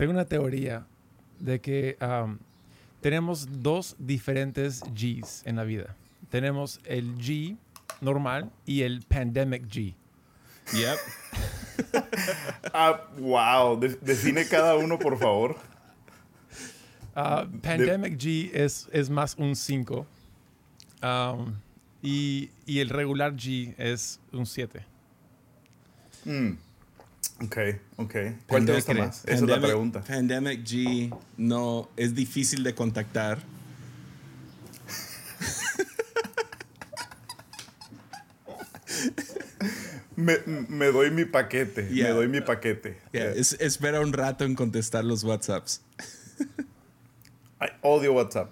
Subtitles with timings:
[0.00, 0.86] Tengo una teoría
[1.38, 2.38] de que um,
[3.02, 5.94] tenemos dos diferentes Gs en la vida.
[6.30, 7.58] Tenemos el G
[8.00, 9.94] normal y el pandemic G.
[10.72, 10.98] Yep.
[12.72, 13.78] Ah, wow.
[13.78, 15.56] De- define cada uno, por favor.
[17.14, 20.06] Ah, pandemic G es, es más un 5.
[21.02, 21.56] Um,
[22.02, 24.82] y, y el regular G es un 7.
[26.24, 26.69] Mm.
[27.42, 27.56] Ok,
[27.96, 28.14] ok.
[28.46, 29.24] ¿Cuál te gusta Pandemic- más?
[29.24, 30.02] Esa es la Pandemic- pregunta.
[30.02, 33.38] Pandemic G no es difícil de contactar.
[40.16, 41.88] Me, me doy mi paquete.
[41.88, 42.08] Yeah.
[42.08, 42.98] Me doy mi paquete.
[43.12, 43.40] Yeah, Yeah.
[43.40, 45.80] es- espera un rato en contestar los WhatsApps.
[47.58, 48.50] Ay, odio WhatsApp.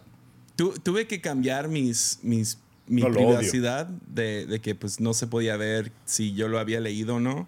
[0.56, 5.26] Tu- tuve que cambiar mis, mis, mi No, privacidad de, de que pues no se
[5.26, 7.46] podía ver si yo lo había leído o no.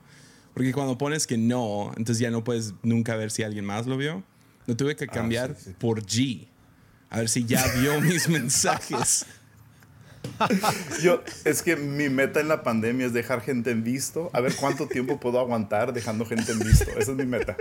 [0.54, 3.96] Porque cuando pones que no, entonces ya no puedes nunca ver si alguien más lo
[3.96, 4.22] vio.
[4.66, 5.76] Lo tuve que cambiar Ah, sí, sí.
[5.78, 6.46] por G.
[7.08, 9.26] A ver si ya vio mis mensajes.
[11.02, 14.30] Yo, es que mi meta en la pandemia es dejar gente en visto.
[14.32, 16.90] A ver cuánto tiempo puedo aguantar dejando gente en visto.
[16.98, 17.56] Esa es mi meta.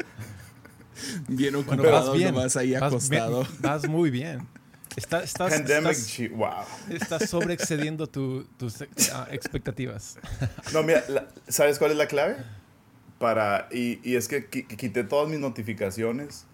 [1.28, 2.34] Bien Bueno, ocupado, vas bien.
[2.36, 3.48] nomás ahí Vas bien, acostado.
[3.60, 4.46] vas muy bien.
[4.96, 6.50] Está- estás, Pandemic estás, G- Wow.
[6.90, 8.82] estás sobreexcediendo tu- tus
[9.14, 10.18] ah, expectativas.
[10.74, 12.38] No, mira, la- ¿sabes cuál es la clave?
[13.20, 16.46] Para, y, y es que qui- quité todas mis notificaciones.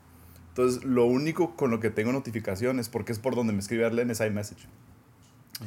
[0.49, 4.09] Entonces, lo único con lo que tengo notificaciones, porque es por donde me escribe Arlen,
[4.09, 4.67] es iMessage.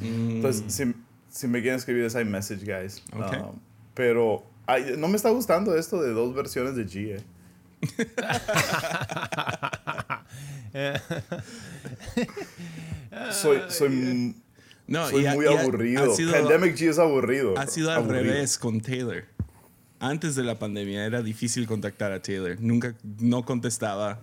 [0.01, 0.93] Entonces, si,
[1.29, 3.01] si me quieren escribir es iMessage, guys.
[3.13, 3.33] Ok.
[3.33, 3.59] Um,
[3.93, 7.21] pero ay, no me está gustando esto de dos versiones de G,
[10.73, 10.99] eh.
[13.31, 14.35] soy, soy,
[14.87, 16.11] No, soy y ha- muy y ha- aburrido.
[16.11, 17.57] Ha sido, Pandemic G es aburrido.
[17.57, 18.23] ha sido al Aburrido.
[18.23, 19.23] revés con Taylor.
[19.99, 22.57] Antes de la pandemia era difícil contactar a Taylor.
[22.59, 24.19] Nunca, no contestaba.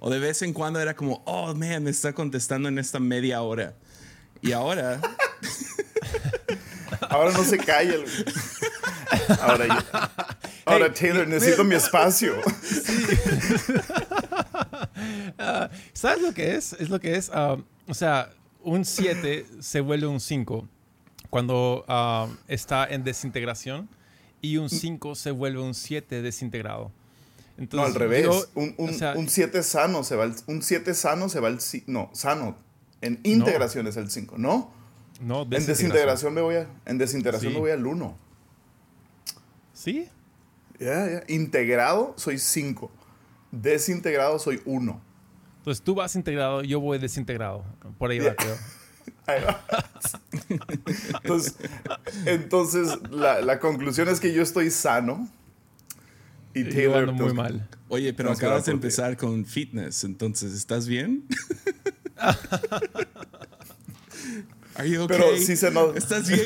[0.00, 3.42] O de vez en cuando era como, oh, man, me está contestando en esta media
[3.42, 3.74] hora.
[4.40, 5.00] Y ahora,
[7.10, 7.94] Ahora no se calla.
[7.94, 8.04] el-
[9.40, 10.10] Ahora, ya-
[10.64, 12.34] ahora Hey, Taylor, necesito mi espacio.
[15.92, 16.72] ¿Sabes lo que es?
[16.74, 17.30] Es lo que es.
[17.30, 18.30] um, o sea,
[18.62, 20.68] un 7 se vuelve un 5
[21.30, 23.88] cuando um, está en desintegración
[24.40, 26.84] y un 5 se vuelve un 7 desintegrado.
[27.56, 28.24] No, Entonces, al revés.
[28.24, 31.40] yo- un, un, o sea, un 7 sano se va al, un 7 sano se
[31.40, 32.56] va al ci- no, sano.
[33.00, 34.70] En integración es el 5, ¿no?
[35.20, 37.56] no, En desintegración me voy a en desintegración Sí.
[37.56, 38.16] me voy al 1.
[39.72, 40.08] Sí.
[40.78, 41.22] Ya, ya.
[41.32, 42.90] Integrado soy 5.
[43.50, 45.00] Desintegrado soy 1.
[45.58, 47.64] Entonces tú vas integrado, yo voy desintegrado.
[47.98, 48.56] Por ahí va, creo.
[49.26, 49.64] Ahí va.
[51.22, 51.54] Entonces,
[52.24, 55.28] entonces la, la conclusión es que yo estoy sano.
[56.54, 57.68] Y Yo Taylor ando muy mal.
[57.88, 61.24] oye, pero acabas de empezar con fitness, entonces, ¿estás bien?
[64.74, 65.16] Are you okay?
[65.18, 65.98] Pero sí se nota.
[65.98, 66.42] ¿Estás bien?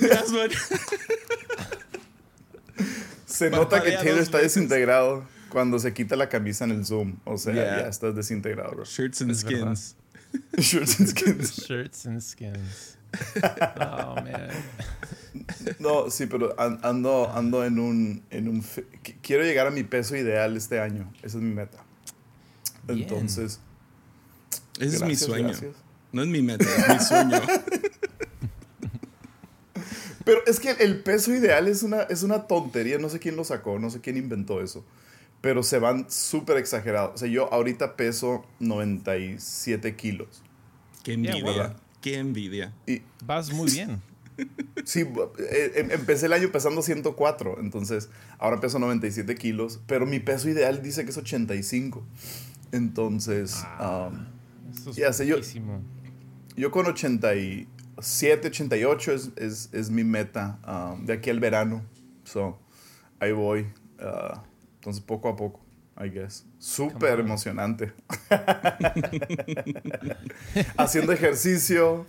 [3.27, 4.55] Se nota que Taylor está veces.
[4.55, 7.17] desintegrado cuando se quita la camisa en el Zoom.
[7.25, 7.81] O sea, Yeah.
[7.83, 8.85] ya estás desintegrado, bro.
[8.85, 9.77] Shirts and Es verdad.
[10.59, 11.65] Shirts and skins.
[11.67, 12.97] Shirts and skins.
[13.81, 14.51] Oh, man.
[15.79, 18.65] No, sí, pero an- ando, ando en un, en un...
[19.23, 21.11] Quiero llegar a mi peso ideal este año.
[21.23, 21.85] Esa es mi meta.
[22.87, 23.03] Bien.
[23.03, 23.61] Entonces...
[24.79, 25.49] Ese es mi sueño.
[25.49, 25.77] gracias.
[26.13, 27.41] No es mi meta, es mi sueño.
[30.25, 32.99] Pero es que el peso ideal es una, es una tontería.
[32.99, 34.85] No sé quién lo sacó, no sé quién inventó eso.
[35.43, 37.15] Pero se van súper exagerados.
[37.15, 40.43] O sea, yo ahorita peso 97 kilos.
[41.03, 41.67] Qué Yeah, envidia.
[41.69, 41.77] wow.
[42.01, 42.73] Qué envidia.
[42.87, 44.01] Y Vas muy bien.
[44.85, 47.59] sí, eh, em- empecé el año pesando 104.
[47.61, 48.09] Entonces,
[48.39, 49.81] ahora peso 97 kilos.
[49.87, 52.03] Pero mi peso ideal dice que es 85.
[52.73, 54.27] Entonces, um,
[54.75, 55.37] Eso es Ya sé, yo-
[56.57, 60.59] yo con 87, 88 es, es, es mi meta
[60.97, 61.83] um, de aquí al verano.
[62.25, 62.59] So,
[63.21, 63.67] ahí voy.
[64.01, 64.39] Uh,
[64.83, 65.61] entonces, poco a poco,
[65.97, 66.45] I guess.
[66.59, 67.27] Súper on.
[67.27, 67.93] emocionante.
[70.77, 72.07] Haciendo ejercicio,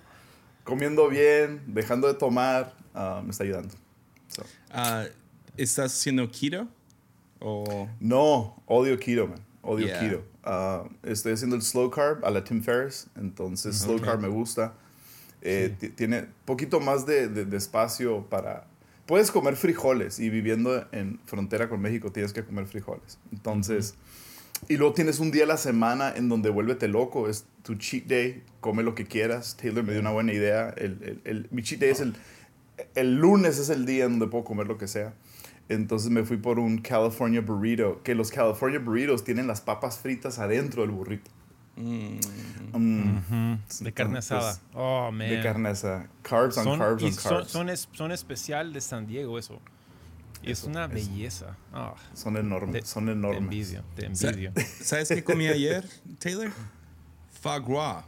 [0.63, 3.73] comiendo bien, dejando de tomar, uh, me está ayudando.
[4.27, 5.05] So, Ah,
[5.55, 6.67] ¿Estás haciendo keto?
[7.39, 9.39] O No, odio keto, man.
[9.61, 9.99] Odio Yeah.
[9.99, 10.23] keto.
[10.45, 14.03] Uh, estoy haciendo el slow carb a la Tim Ferriss, entonces slow Ok.
[14.03, 14.73] carb me gusta.
[15.41, 18.65] Eh, ti- Tiene poquito más de, de- de espacio para...
[19.05, 23.19] Puedes comer frijoles y viviendo en frontera con México tienes que comer frijoles.
[23.33, 23.95] Entonces,
[24.69, 28.05] y luego tienes un día a la semana en donde vuélvete loco, es tu cheat
[28.05, 29.57] day, come lo que quieras.
[29.57, 30.69] Taylor me dio una buena idea.
[30.77, 32.15] El, el- el- mi cheat day es el,
[32.95, 35.13] el lunes, es el día en donde puedo comer lo que sea.
[35.67, 40.39] Entonces me fui por un California burrito, que los California burritos tienen las papas fritas
[40.39, 41.29] adentro del burrito.
[41.75, 42.19] Mm.
[42.73, 44.59] Mm, De carne asada.
[44.73, 45.29] Oh, man.
[45.29, 46.07] De carne asada.
[46.21, 47.51] Carbs on son, carbs on son, carbs.
[47.51, 49.59] son, es- son especial de San Diego eso.
[50.41, 50.93] Y es Eso, una eso.
[50.93, 51.57] belleza.
[51.73, 53.41] Ah, Son enormes, te- son te enormes.
[53.41, 54.51] envidio, te envidio.
[54.81, 55.87] ¿Sabes qué comí ayer,
[56.19, 56.51] Taylor?
[57.65, 58.05] Gras.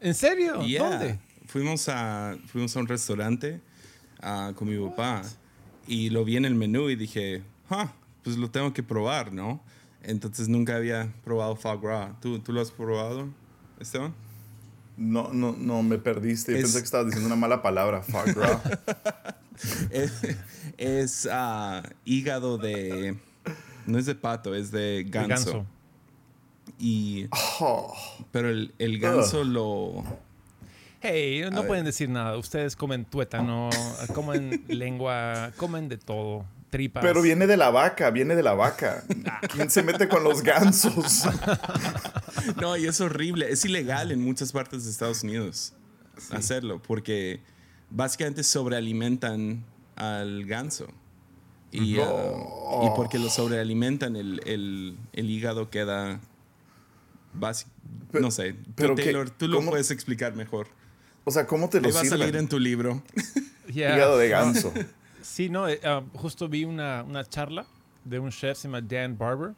[0.00, 0.62] ¿En serio?
[0.62, 0.88] Yeah.
[0.90, 1.18] ¿Dónde?
[1.46, 3.60] Fuimos a, fuimos a un restaurante
[4.20, 5.22] ah, con mi papá
[5.86, 9.62] y lo vi en el menú y dije, ah, pues lo tengo que probar, ¿no?
[10.06, 12.12] Entonces nunca había probado foie gras.
[12.20, 13.28] ¿Tú, ¿tú lo has probado,
[13.80, 14.14] Esteban?
[14.96, 16.52] No, no, no, me perdiste.
[16.52, 18.02] Yo Es- pensé que estabas diciendo una mala palabra.
[18.02, 18.60] Foie gras.
[19.90, 20.12] es
[20.78, 23.18] es, ah, hígado de...
[23.86, 25.28] No es de pato, es de ganso.
[25.28, 25.66] ganso.
[26.78, 27.26] Y,
[27.60, 27.94] Oh,
[28.30, 30.04] pero el, el ganso lo...
[31.00, 32.36] Hey, no pueden decir nada.
[32.36, 33.70] Ustedes comen tuétano,
[34.14, 36.44] comen lengua, comen de todo.
[36.70, 37.02] Tripas.
[37.02, 39.04] pero viene de la vaca, viene de la vaca.
[39.52, 41.24] ¿Quién se mete con los gansos?
[42.60, 43.50] No, y es horrible.
[43.50, 45.72] Es ilegal en muchas partes de Estados Unidos
[46.30, 47.40] hacerlo, porque
[47.90, 49.64] básicamente sobrealimentan
[49.96, 50.86] al ganso.
[51.72, 56.20] Y, uh, y porque lo sobrealimentan, el, el- el hígado queda.
[58.12, 58.52] no sé.
[58.52, 60.68] Tú, pero qué- Taylor, tú lo cómo- puedes explicar mejor.
[61.24, 63.02] O sea, ¿cómo te lo Ahí va a salir en tu libro.
[63.72, 63.94] Yeah.
[63.96, 64.72] Hígado de ganso.
[65.36, 67.66] Sí, no, eh, ah, justo vi una, una charla
[68.06, 69.52] de un chef, se llama Dan Barber.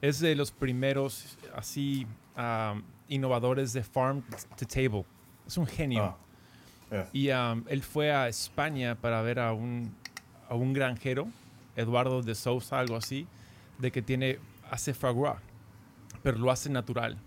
[0.00, 4.22] Es de los primeros, así, ah, innovadores de farm
[4.56, 5.04] to table.
[5.46, 6.02] Es un genio.
[6.02, 6.16] Ah,
[6.90, 7.10] yeah.
[7.12, 9.94] Y um, él fue a España para ver a un,
[10.48, 11.28] a un granjero,
[11.76, 13.26] Eduardo de Sousa, algo así,
[13.76, 14.38] de que tiene,
[14.70, 15.42] hace gras,
[16.22, 17.18] pero lo hace natural.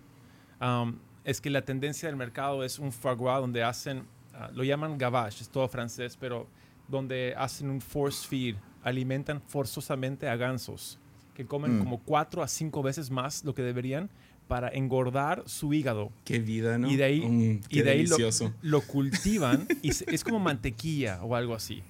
[0.59, 4.97] Um, es que la tendencia del mercado es un gras donde hacen, ah, lo llaman
[4.97, 6.47] gavage, es todo francés, pero
[6.92, 11.00] donde hacen un force feed, alimentan forzosamente a gansos,
[11.34, 11.80] que comen Mm.
[11.80, 14.10] como cuatro a cinco veces más lo que deberían
[14.48, 16.12] para engordar su hígado.
[16.26, 16.92] Qué vida, ¿no?
[16.92, 18.18] Y de ahí, Mm, y de ahí lo,
[18.62, 21.82] lo cultivan y se- es como mantequilla o algo así.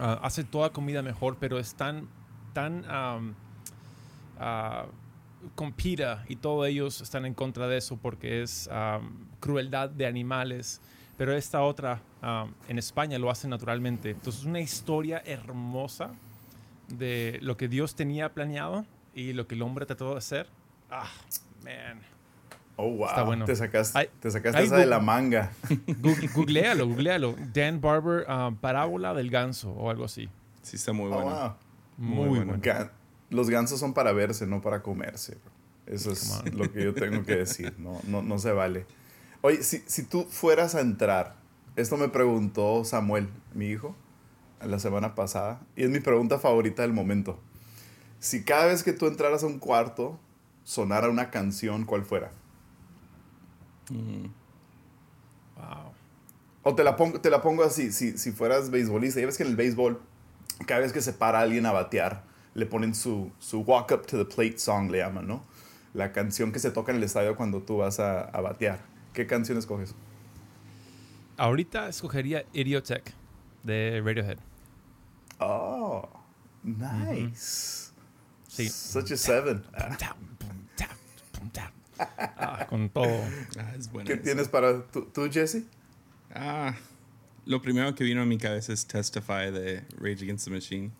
[0.00, 2.08] Ah, hace toda comida mejor, pero es tan,
[2.52, 3.34] tan am,
[4.38, 4.86] ah,
[5.54, 10.06] con PETA y todos ellos están en contra de eso porque es am, crueldad de
[10.06, 10.80] animales.
[11.16, 12.00] Pero esta otra
[12.68, 14.10] en España lo hacen naturalmente.
[14.10, 16.10] Entonces es una historia hermosa
[16.88, 18.84] de lo que Dios tenía planeado
[19.14, 20.48] y lo que el hombre trató de hacer.
[20.90, 21.08] Ah,
[21.64, 22.00] man.
[22.76, 23.06] Oh, wow.
[23.08, 23.44] Está bueno.
[23.44, 25.52] Te sacaste, Ay, te sacaste ay, esa de la manga.
[25.68, 27.36] Gu- googlealo, googlealo.
[27.52, 30.28] Dan Barber, ah, parábola del ganso o algo así.
[30.62, 31.30] Sí, está muy Oh, bueno.
[31.30, 31.52] wow.
[31.96, 32.46] Muy, Muy bueno.
[32.58, 32.62] bueno.
[32.62, 32.90] Ga-
[33.30, 35.38] Los gansos son para verse, no para comerse.
[35.86, 37.74] Eso es lo que yo tengo que decir.
[37.78, 38.86] No, no, no se vale.
[39.46, 41.36] Oye, si, si tú fueras a entrar,
[41.76, 43.94] esto me preguntó Samuel, mi hijo,
[44.64, 47.38] la semana pasada, y es mi pregunta favorita del momento.
[48.20, 50.18] Si cada vez que tú entraras a un cuarto
[50.62, 52.30] sonara una canción, ¿cuál fuera?
[53.90, 54.28] Mm.
[55.56, 55.92] Wow.
[56.62, 59.42] O te la pongo, te la pongo así, si, si fueras beisbolista, ya ves que
[59.42, 60.00] en el béisbol,
[60.66, 62.24] cada vez que se para alguien a batear,
[62.54, 65.44] le ponen su, su walk up to the plate song, le llaman, ¿no?
[65.92, 68.93] La canción que se toca en el estadio cuando tú vas a, a batear.
[69.14, 69.94] ¿Qué canción escoges?
[71.38, 73.12] Ahorita escogería Idiotech
[73.62, 74.38] de Radiohead.
[75.40, 76.06] Oh,
[76.62, 77.90] nice.
[78.48, 78.68] Sí.
[78.68, 79.64] Such a seven.
[82.36, 83.20] Ah, con todo.
[83.58, 84.22] Ah, es buena ¿Qué esa.
[84.22, 85.62] tienes para tú, tú, Jesse?
[86.34, 86.74] Ah,
[87.46, 90.90] lo primero que vino a mi cabeza es Testify de Rage Against the Machine.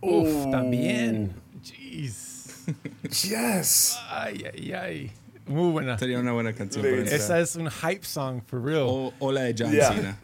[0.00, 0.50] Uf, Oh.
[0.50, 1.32] también.
[1.62, 2.42] Jeez.
[3.04, 3.96] Yes.
[4.08, 5.12] Ay, ay, ay.
[5.46, 5.98] Muy buena.
[5.98, 6.96] Sería una buena canción para.
[7.02, 8.84] Esa es un hype song, for real.
[8.86, 9.92] O, o la de John Yeah.
[9.92, 10.18] Cena.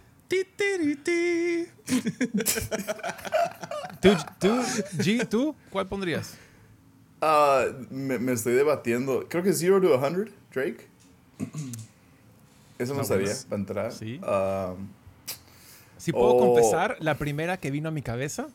[4.00, 4.08] ¿Tú,
[4.38, 4.48] tú,
[4.98, 6.36] G, tú, ¿cuál pondrías?
[7.20, 9.26] Ah, me, me estoy debatiendo.
[9.28, 10.86] Creo que Zero to 100, Drake.
[12.78, 13.92] Eso no sabía para entrar.
[13.92, 14.18] Sí.
[14.22, 14.74] Ah,
[15.98, 16.38] Si puedo Oh.
[16.54, 18.48] confesar, la primera que vino a mi cabeza,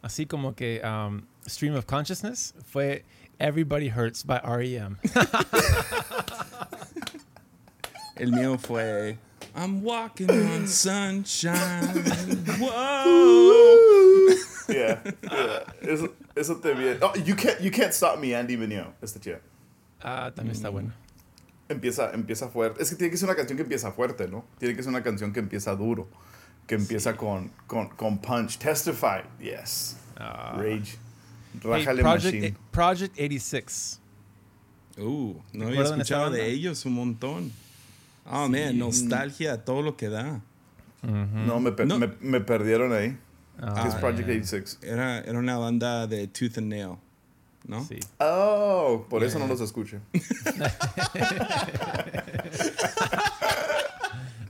[0.00, 3.02] así como que um, Stream of Consciousness, fue
[3.38, 4.98] Everybody Hurts by R.E.M.
[8.16, 9.18] El mío fue
[9.54, 11.54] I'm walking on sunshine.
[12.60, 14.28] Whoa.
[14.68, 15.60] yeah, yeah.
[15.82, 16.98] Eso, eso te viene.
[17.00, 18.92] Oh, you can't, you can't stop me, Andy Mineo.
[19.02, 19.40] Esta chida.
[20.02, 20.92] Ah, también está buena.
[21.68, 22.82] Empieza, empieza fuerte.
[22.82, 24.44] Es que tiene que ser una canción que empieza fuerte, ¿no?
[24.58, 26.08] Tiene que ser una canción que empieza duro.
[26.66, 28.58] Que empieza con, con, con punch.
[28.58, 29.22] Testify.
[29.40, 29.96] Yes.
[30.18, 30.54] Ah.
[30.58, 30.98] Rage.
[31.62, 32.46] Hey, Project, Machine.
[32.46, 34.00] eh, Project 86.
[34.98, 35.02] Uh,
[35.52, 37.52] no había ¿Recuerdan esa escuchado de ellos un montón.
[38.24, 40.40] Oh, man, nostalgia, todo lo que da.
[41.02, 41.98] No, me, per- No.
[41.98, 43.16] Me, me perdieron ahí.
[43.58, 44.34] ¿Qué es Ah, Project ya.
[44.34, 44.78] 86?
[44.82, 46.96] Era, era una banda de Tooth and Nail,
[47.66, 47.84] ¿no?
[47.86, 47.98] Sí.
[48.18, 49.98] Oh, por eso no los escucho.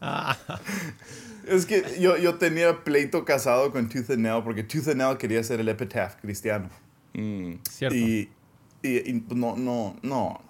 [1.46, 5.16] es que yo, yo tenía pleito casado con Tooth and Nail porque Tooth and Nail
[5.18, 6.68] quería ser el epitaph cristiano.
[7.16, 7.96] Mm, Cierto.
[7.96, 8.30] Y,
[8.82, 10.40] y- y no, no, no.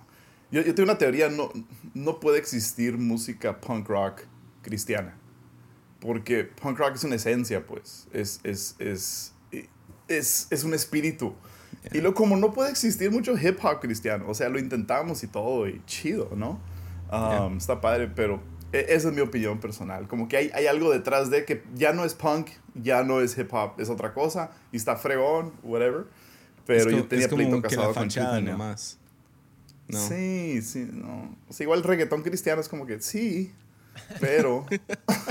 [0.50, 1.50] Yo, yo tengo una teoría, no,
[1.94, 4.22] no puede existir música punk rock
[4.62, 5.16] cristiana.
[6.00, 8.06] Porque punk rock es una esencia, pues.
[8.12, 9.32] Es, es, es,
[10.08, 11.34] es, es un espíritu.
[11.92, 14.24] Y lo como no puede existir mucho hip hop cristiano.
[14.28, 16.60] O sea, lo intentamos y todo, y chido, ¿no?
[17.12, 17.56] Um, Yeah.
[17.56, 18.40] Está padre, pero
[18.72, 20.08] e- esa es mi opinión personal.
[20.08, 23.38] Como que hay, hay algo detrás de que ya no es punk, ya no es
[23.38, 26.06] hip hop, es otra cosa, y está fregón, whatever.
[26.66, 28.44] Pero es yo tenía es como pleito que casado la con Nail.
[28.44, 28.98] nomás.
[29.88, 30.08] No.
[30.08, 31.36] Sí, sí, no.
[31.48, 33.52] O sea, igual el reggaetón cristiano es como que sí,
[34.20, 34.66] pero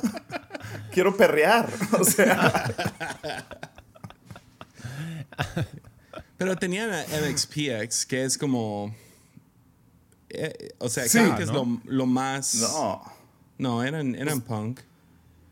[0.91, 1.69] quiero perrear.
[1.99, 2.73] O sea,
[6.37, 8.93] Pero tenían a MXPX, que es como.
[10.29, 11.19] eh, o sea, Sí.
[11.19, 11.65] creo que es ¿no?
[11.65, 12.55] lo, lo más.
[12.55, 13.01] no.
[13.57, 14.81] No, eran, eran punk.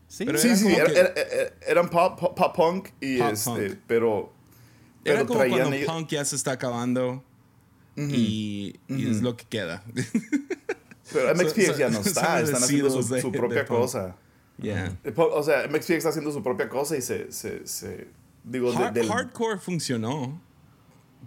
[0.08, 2.88] Sí, Pero Sí, era sí, como era- que- era- era- eran pop, pop, pop punk
[3.00, 3.78] y Pop este, punk.
[3.86, 4.32] pero,
[5.04, 7.22] Era pero como traían cuando ellos- punk ya se está acabando
[7.96, 9.82] y, y es lo que queda.
[11.12, 14.16] pero MXPX son- ya no está, están haciendo su, de- su de propia cosa.
[14.60, 14.96] Yeah.
[15.04, 18.08] Eh, O sea, MXPX está haciendo su propia cosa y se, se, se
[18.44, 20.40] digo, de- Hard- del- hardcore funcionó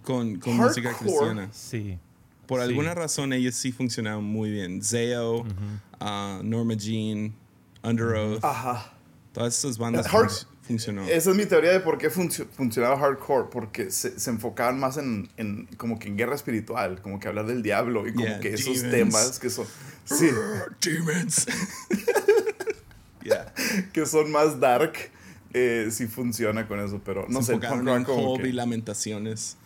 [0.02, 1.10] con, con música Hardcore.
[1.12, 1.48] cristiana.
[1.52, 1.98] sí.
[2.46, 2.68] Por Sí.
[2.68, 4.82] alguna razón ellos sí funcionaban muy bien.
[4.82, 7.34] Zao, uh, Norma Jean,
[7.82, 8.94] Under Oath, Ajá.
[9.34, 11.02] todas esas bandas Hard- funcionó.
[11.08, 14.96] Esa es mi teoría de por qué funcio- funcionaba hardcore, porque se, se enfocaban más
[14.98, 18.40] en, en como que en guerra espiritual, como que hablar del diablo y como Yeah,
[18.40, 18.90] que esos demons.
[18.92, 19.66] temas que son,
[20.04, 20.28] sí,
[20.80, 21.46] Demons.
[23.24, 23.52] yeah.
[23.92, 24.92] que son más dark,
[25.54, 28.42] eh, sí funciona con eso, pero no Se sé, enfocaron en rock como Job y
[28.44, 29.56] que, lamentaciones.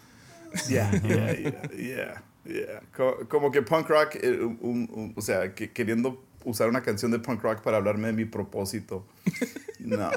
[0.69, 2.81] yeah, yeah, yeah, yeah, yeah.
[2.97, 7.11] Co- como que punk rock, eh, un- un- o sea, que queriendo usar una canción
[7.11, 9.07] de punk rock para hablarme de mi propósito,
[9.81, 10.11] no,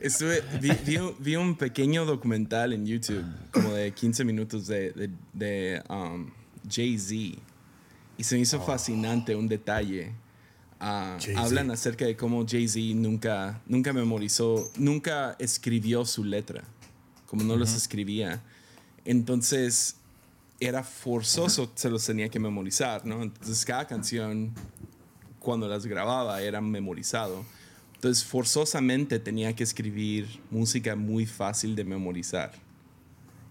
[0.00, 4.92] Estuve, vi, vi un- vi un pequeño documental en YouTube, como de 15 minutos de,
[4.92, 6.30] de, de, um,
[6.68, 7.40] Jay-Z.
[8.18, 10.12] Y se me hizo fascinante un detalle.
[10.78, 11.40] Ah, Jay-Z.
[11.40, 16.62] hablan acerca de cómo Jay-Z nunca, nunca memorizó, nunca escribió su letra,
[17.26, 18.42] como no los escribía.
[19.06, 19.95] Entonces
[20.60, 23.22] era forzoso, se los tenía que memorizar, ¿no?
[23.22, 24.52] Entonces cada canción,
[25.38, 27.44] cuando las grababa, era memorizado.
[27.94, 32.52] Entonces forzosamente tenía que escribir música muy fácil de memorizar.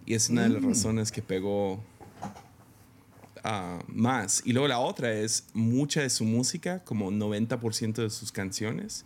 [0.05, 1.83] Y es una de las razones que pegó
[3.43, 4.43] ah, más.
[4.45, 9.03] Y luego la otra es, mucha de su música, como 90% de sus canciones,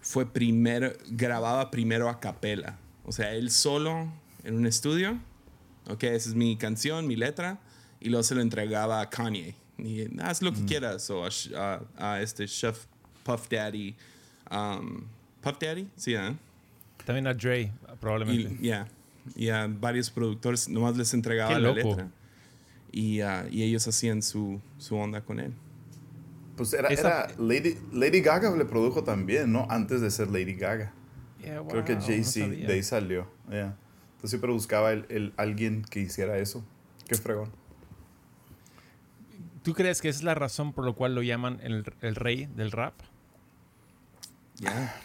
[0.00, 2.78] fue primero, grababa primero a capela.
[3.04, 4.10] O sea, él solo
[4.44, 5.18] en un estudio,
[5.88, 7.58] ok, esa es mi canción, mi letra,
[8.00, 9.54] y luego se lo entregaba a Kanye.
[9.78, 12.86] Y haz lo que quieras, o a, a- a este Chef
[13.24, 13.94] Puff Daddy.
[14.50, 15.02] um,
[15.40, 16.34] Puff Daddy, sí, ¿eh?
[17.04, 18.56] También a Dre, probablemente.
[18.60, 18.88] Y, ya,
[19.36, 21.88] y a varios productores nomás les entregaba Qué la loco.
[21.90, 22.10] letra.
[22.90, 25.52] Y, ah, y ellos hacían su, su onda con él.
[26.56, 29.66] pues era, Esa- era Lady, Lady Gaga le produjo también, ¿no?
[29.70, 30.92] Antes de ser Lady Gaga.
[31.40, 32.66] Yeah, Creo que wow, no Jay-Z sabía.
[32.66, 33.30] de ahí salió.
[33.48, 33.76] yeah.
[34.18, 36.64] Entonces siempre buscaba el, el- alguien que hiciera eso.
[37.06, 37.50] Qué fregón.
[39.62, 42.46] ¿Tú crees que esa es la razón por la cual lo llaman el, el rey
[42.56, 42.94] del rap?
[44.56, 45.00] Ya.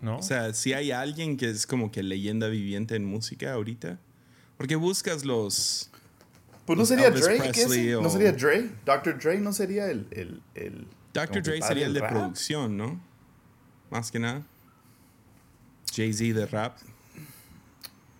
[0.00, 0.18] ¿No?
[0.18, 3.98] O sea, si hay alguien que es como que leyenda viviente en música ahorita,
[4.56, 5.90] porque buscas los...
[6.66, 7.96] Pues no sería Elvis Dre, ¿qué Presley es?
[7.96, 8.70] o- ¿No sería Dre?
[8.84, 9.18] Dr.
[9.18, 10.06] Dre no sería el...
[10.10, 11.42] el, el Dr.
[11.42, 12.10] Dre sería el de rap?
[12.10, 13.00] producción, ¿no?
[13.90, 14.42] Más que nada.
[15.94, 16.76] Jay-Z de rap.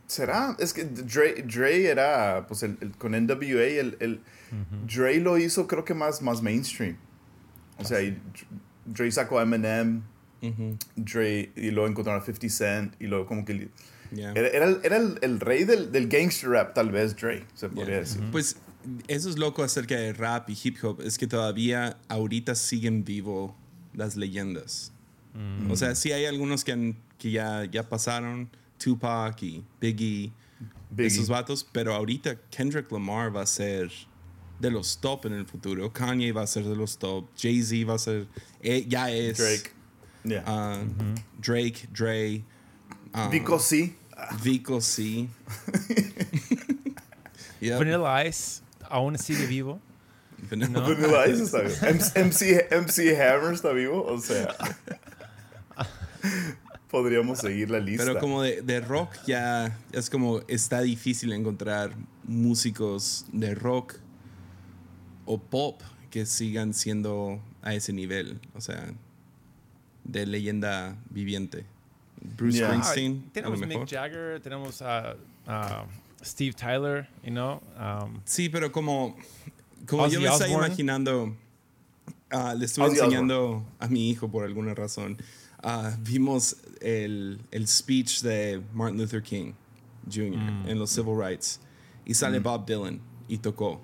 [0.06, 0.56] ¿Será?
[0.58, 4.20] Es que Dre, Dre era, pues el, el- con NWA, el, el-
[4.86, 6.96] Dre lo hizo creo que más, más mainstream.
[7.78, 8.16] O sea, y
[8.84, 10.02] Dre sacó a Eminem,
[10.42, 13.68] Ujú, Dre, y luego encontraron a 50 Cent, y luego como que...
[14.12, 14.30] ya.
[14.32, 17.68] Era, era el, era el- el rey del, del gangster rap, tal vez, Dre, se
[17.68, 18.22] podría decir.
[18.30, 18.56] Pues
[19.08, 23.56] eso es loco acerca de rap y hip hop, es que todavía ahorita siguen vivo
[23.94, 24.92] las leyendas.
[25.68, 30.32] O sea, sí hay algunos que, han- que ya, ya pasaron, Tupac y Biggie,
[30.90, 31.06] Biggie.
[31.06, 33.90] esos vatos, pero ahorita Kendrick Lamar va a ser
[34.60, 37.94] de los top en el futuro, Kanye va a ser de los top, Jay-Z va
[37.94, 38.26] a ser,
[38.62, 39.70] eh, ya es Drake.
[40.24, 40.42] Yeah.
[40.46, 40.82] ah,
[41.38, 42.42] Drake, Dre,
[43.12, 43.94] ah, Vico sí.
[44.42, 44.78] Vico.
[47.60, 47.78] Yep.
[47.78, 49.80] Vanilla Ice aún sigue vivo.
[50.50, 51.74] Vanilla- Vanilla Ice está vivo.
[51.80, 54.48] MC, MC, MC Hammer está vivo, o sea.
[56.94, 58.04] podríamos seguir la lista.
[58.04, 63.94] Pero como de, de rock ya es como está difícil encontrar músicos de rock
[65.26, 68.92] o pop que sigan siendo a ese nivel, o sea,
[70.04, 71.66] de leyenda viviente.
[72.36, 72.68] Bruce Yeah.
[72.68, 73.78] Springsteen, Ah, a tenemos mejor.
[73.80, 75.84] Mick Jagger, tenemos a a
[76.24, 77.60] Steve Tyler, you know.
[77.78, 79.16] um, Sí, pero como,
[79.86, 80.66] como Ozzy yo me estoy Osbourne.
[80.68, 81.36] imaginando,
[82.30, 85.18] ah, le estuve Ozzy enseñando a mi hijo por alguna razón.
[85.62, 89.52] Ah, vimos el, el speech de Martin Luther King
[90.12, 90.36] Jr.
[90.36, 90.68] Mm.
[90.68, 91.60] en los Civil Rights
[92.04, 93.80] y sale Bob Dylan y tocó.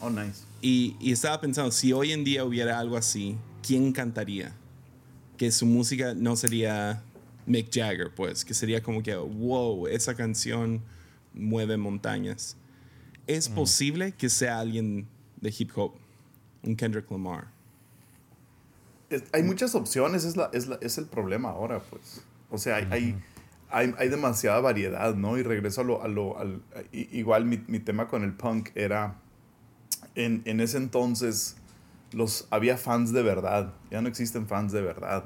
[0.00, 0.44] Oh, nice.
[0.60, 3.36] Y, y estaba pensando, si hoy en día hubiera algo así,
[3.66, 4.52] ¿quién cantaría?
[5.38, 7.02] Que su música no sería
[7.46, 10.82] Mick Jagger, pues, que sería como que, wow, esa canción
[11.32, 12.56] mueve montañas.
[13.26, 15.06] ¿Es posible que sea alguien
[15.40, 15.94] de hip hop?
[16.62, 17.48] Un Kendrick Lamar.
[19.10, 22.22] Es- hay muchas opciones, es, la, es, la- es el problema ahora, pues.
[22.50, 23.22] O sea, hay, hay,
[23.70, 25.36] hay, hay demasiada variedad, ¿no?
[25.38, 26.02] Y regreso a lo...
[26.02, 26.62] A lo al,
[26.92, 29.16] i- igual mi, mi tema con el punk era...
[30.14, 31.56] En, en ese entonces
[32.12, 33.74] los, había fans de verdad.
[33.90, 35.24] Ya no existen fans de verdad.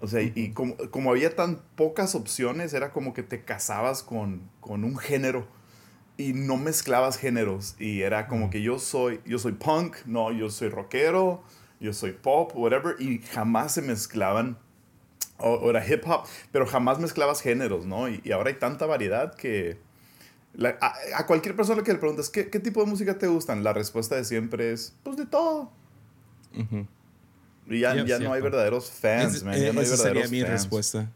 [0.00, 4.02] O sea, y, y como, como había tan pocas opciones, era como que te casabas
[4.02, 5.46] con, con un género
[6.16, 7.74] y no mezclabas géneros.
[7.80, 11.42] Y era como que yo soy, yo soy punk, no, yo soy rockero,
[11.80, 12.96] yo soy pop, whatever.
[13.00, 14.56] Y jamás se mezclaban,
[15.38, 18.08] o, o era hip hop, pero jamás mezclabas géneros, ¿no?
[18.08, 19.78] Y, y ahora hay tanta variedad que
[20.54, 23.64] la- a, a cualquier persona que le preguntas, ¿qué, ¿qué tipo de música te gustan?
[23.64, 25.72] La respuesta de siempre es, pues de todo.
[26.56, 26.86] Ujú.
[27.66, 29.58] Y ya, Yep, ya no hay verdaderos fans, Es- man.
[29.60, 30.50] Ya no hay esa sería verdaderos mi fans.
[30.52, 31.10] respuesta.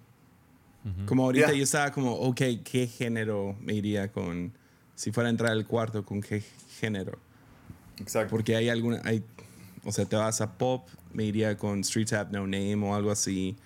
[1.06, 1.56] Como ahorita Yeah.
[1.58, 4.52] yo estaba como, ok, ¿qué género me iría con...
[4.94, 6.42] Si fuera a entrar al cuarto, ¿con qué
[6.80, 7.18] género?
[8.00, 8.30] Exacto.
[8.30, 9.22] Porque hay alguna, hay,
[9.88, 13.10] o sea, te vas a pop, me iría con Street Tap No Name o algo
[13.10, 13.56] así,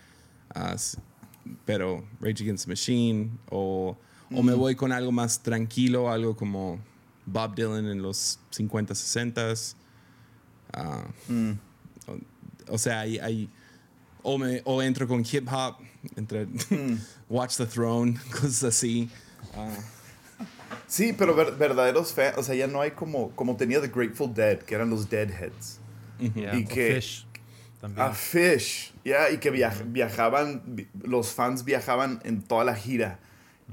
[1.64, 3.96] pero Rage Against the Machine, o,
[4.34, 6.78] o me voy con algo más tranquilo, algo como
[7.26, 9.54] Bob Dylan en los 50, 60.
[10.74, 11.52] ah, Mm.
[12.06, 13.50] o, o sea, hay, hay-
[14.22, 15.76] o, me, o entro con hip hop,
[16.16, 16.46] entre
[17.28, 19.10] Watch the Throne, cosas así.
[19.56, 19.74] Ah,
[20.86, 24.32] Sí, pero ver- verdaderos fans, o sea, ya no hay como, como tenía The Grateful
[24.34, 25.78] Dead, que eran los Deadheads.
[26.34, 27.26] Yeah, Y que- Fish
[27.80, 28.06] también.
[28.06, 33.18] A Fish, ya, y que viaj- viajaban, vi- los fans viajaban en toda la gira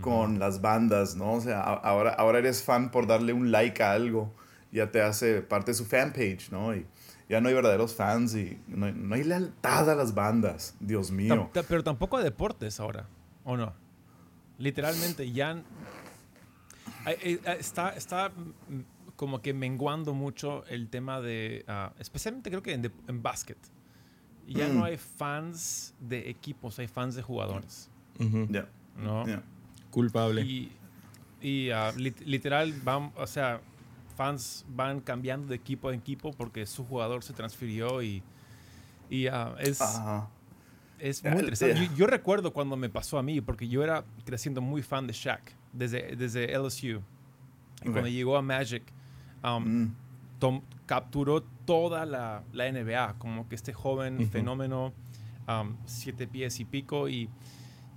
[0.01, 1.33] con las bandas, ¿no?
[1.33, 4.33] O sea, a- ahora, ahora eres fan por darle un like a algo,
[4.71, 6.73] ya te hace parte de su fanpage, ¿no?
[6.75, 6.85] Y
[7.27, 11.11] ya no hay verdaderos fans y no, hay- no hay lealtad a las bandas, Dios
[11.11, 11.51] mío.
[11.67, 13.07] Pero tampoco a deportes ahora,
[13.43, 13.73] ¿o no?
[14.57, 15.61] Literalmente ya
[17.05, 18.31] ay, ay, está, está
[19.19, 23.57] como que menguando mucho el tema de, ah, especialmente creo que en, de- en básquet.
[24.47, 24.75] Ya Mm.
[24.77, 28.47] no hay fans de equipos, hay fans de jugadores, ujú.
[28.49, 29.27] Ya, ¿no?
[29.27, 29.43] ya.
[29.91, 30.41] Culpable.
[30.43, 30.71] Y,
[31.41, 33.59] y, ah, lit- literal, van, o sea,
[34.15, 38.23] fans van cambiando de equipo en equipo porque su jugador se transfirió y,
[39.09, 40.29] y ah, es, Ajá.
[40.97, 41.75] es muy interesante.
[41.87, 45.11] Yo, yo recuerdo cuando me pasó a mí, porque yo era creciendo muy fan de
[45.13, 45.41] Shaq
[45.73, 46.87] desde, desde LSU.
[46.87, 47.91] Y Ok.
[47.91, 48.83] cuando llegó a Magic,
[49.43, 49.95] um, Mm.
[50.39, 54.93] tom- capturó toda la, la NBA, como que este joven fenómeno,
[55.47, 57.29] um, siete pies y pico, y,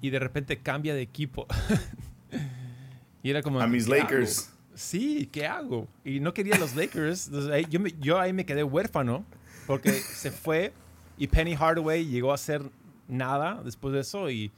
[0.00, 1.46] y de repente cambia de equipo.
[3.22, 3.60] y era como...
[3.60, 4.38] A mis ¿qué Lakers.
[4.38, 4.56] hago?
[4.74, 5.86] Sí, ¿qué hago?
[6.04, 7.26] Y no quería los Lakers.
[7.28, 9.24] Entonces, ahí- yo, me- yo ahí me quedé huérfano
[9.66, 10.72] porque se fue
[11.16, 12.62] y Penny Hardaway llegó a hacer
[13.08, 14.50] nada después de eso y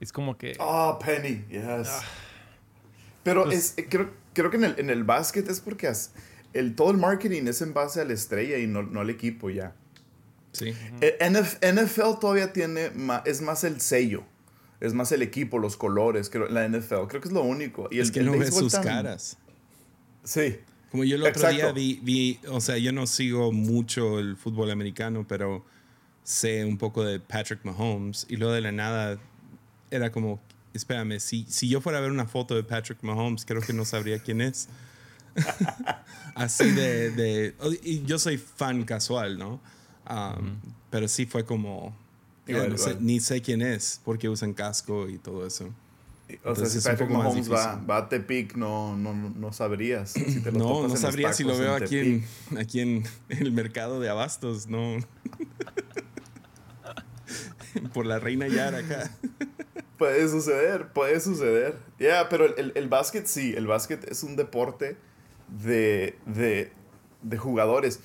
[0.00, 0.56] es como que...
[0.60, 2.00] Ah, Penny, yes.
[3.22, 6.12] Pero Pues- es, creo, creo que en el, en el básquet es porque as-
[6.52, 9.48] el, todo el marketing es en base a la estrella y no, no al equipo
[9.50, 9.74] ya.
[10.52, 10.72] Sí.
[11.00, 14.22] El NF NFL todavía tiene, ma- es más el sello,
[14.80, 17.88] es más el equipo, los colores, creo, la NFL, creo que es lo único.
[17.90, 19.36] Y es el- que el no ves sus caras.
[20.22, 20.58] Sí,
[20.90, 21.74] Como yo el otro día Exacto.
[21.74, 25.64] vi, vi, o sea, yo no sigo mucho el fútbol americano, pero
[26.22, 29.18] sé un poco de Patrick Mahomes y luego de la nada
[29.90, 30.40] era como,
[30.74, 33.84] espérame, si, si yo fuera a ver una foto de Patrick Mahomes, creo que no
[33.84, 34.68] sabría quién es.
[36.34, 39.60] Así de, de- y yo soy fan casual, ¿no?
[40.08, 40.56] Um,
[40.90, 41.96] Pero sí fue como,
[42.46, 45.64] Igual, no sé- ni sé quién es, porque usan casco y todo eso.
[45.64, 45.68] o
[46.26, 50.10] sea, Entonces si es un Patrick Mahomes va, va a Tepic, no, no, no sabrías.
[50.12, 52.24] Si te lo No, no sabría si lo veo en aquí en,
[52.58, 54.96] aquí en el mercado de abastos, no.
[57.92, 59.10] Por la reina Yara acá.
[59.98, 61.76] Puede suceder, puede suceder.
[61.98, 64.96] Ya, pero el, el, el básquet sí, el básquet es un deporte
[65.48, 66.72] de, de,
[67.22, 68.00] de jugadores.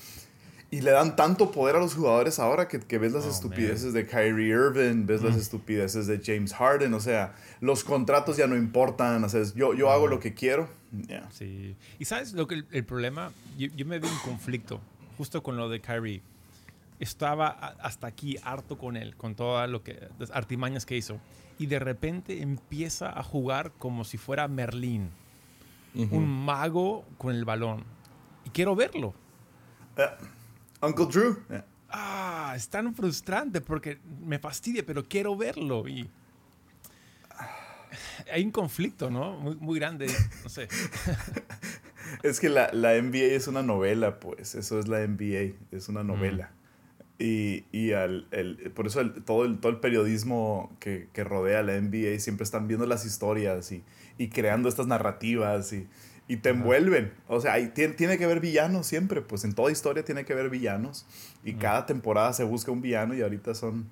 [0.71, 3.91] Y le dan tanto poder a los jugadores ahora que, que ves las Oh, estupideces
[3.91, 8.55] de Kyrie Irving, ves las estupideces de James Harden, o sea, los contratos ya no
[8.55, 10.69] importan, o sea, yo, yo hago lo que quiero.
[10.91, 11.27] ya.
[11.31, 11.75] Sí.
[11.97, 14.79] Y sabes lo que el, el problema, yo, yo me vi en conflicto
[15.17, 16.21] justo con lo de Kyrie.
[16.99, 17.47] Estaba
[17.81, 19.67] hasta aquí harto con él, con todas
[20.19, 21.17] las artimañas que hizo.
[21.59, 25.11] Y de repente empieza a jugar como si fuera Merlín,
[25.93, 27.83] un mago con el balón.
[28.45, 29.13] Y quiero verlo.
[29.97, 30.07] Eh,
[30.81, 31.37] Uncle Drew.
[31.49, 31.65] ya.
[31.91, 35.87] Ah, es tan frustrante porque me fastidia, pero quiero verlo.
[35.87, 36.09] Y
[38.31, 39.37] hay un conflicto, ¿no?
[39.39, 40.07] Muy, muy grande,
[40.43, 40.67] no sé.
[42.23, 44.55] Es que la, la NBA es una novela, pues.
[44.55, 46.51] Eso es la NBA, es una novela.
[47.21, 51.61] Y, y al, el- por eso el- todo, el, todo el periodismo que, que rodea
[51.63, 53.83] la NBA siempre están viendo las historias y,
[54.17, 55.87] y creando estas narrativas y,
[56.29, 57.11] y te envuelven.
[57.27, 60.31] O sea, hay- tiene, tiene que haber villanos siempre, pues en toda historia tiene que
[60.31, 61.05] haber villanos.
[61.43, 63.89] Y cada temporada se busca un villano y ahorita son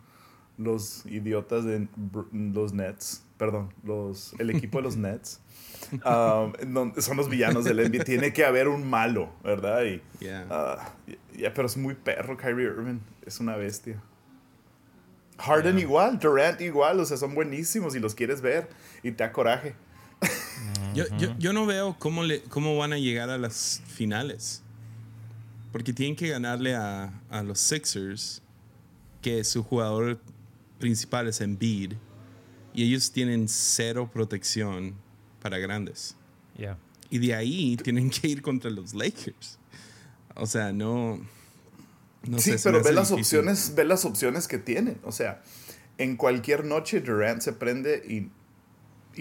[0.58, 1.88] los idiotas de
[2.32, 3.24] los Nets.
[3.38, 5.42] Perdón, los, el equipo de los Nets.
[6.06, 8.04] Um, son los villanos del NBA.
[8.04, 9.84] Tiene que haber un malo, ¿verdad?
[9.86, 10.94] Y, Yeah.
[11.38, 13.00] ya, pero es muy perro Kyrie Irving.
[13.26, 14.02] Es una bestia.
[15.38, 17.00] Harden igual, Durant igual.
[17.00, 18.70] O sea, son buenísimos y los quieres ver
[19.04, 19.76] y te da coraje.
[20.94, 24.64] Yo, yo, yo no veo cómo, le, cómo van a llegar a las finales.
[25.72, 28.42] Porque tienen que ganarle a, a los Sixers,
[29.22, 30.20] que su jugador
[30.80, 31.94] principal es Embiid.
[32.74, 34.96] Y ellos tienen cero protección
[35.50, 36.16] para grandes.
[36.58, 36.78] Ya.
[37.10, 39.58] Y de ahí tienen que ir contra los Lakers.
[40.36, 41.20] O sea, no.
[42.28, 43.40] no sí, sé, pero ve las difícil.
[43.40, 44.98] opciones, ve las opciones que tienen.
[45.04, 45.42] O sea,
[45.98, 48.30] en cualquier noche Durant se prende y,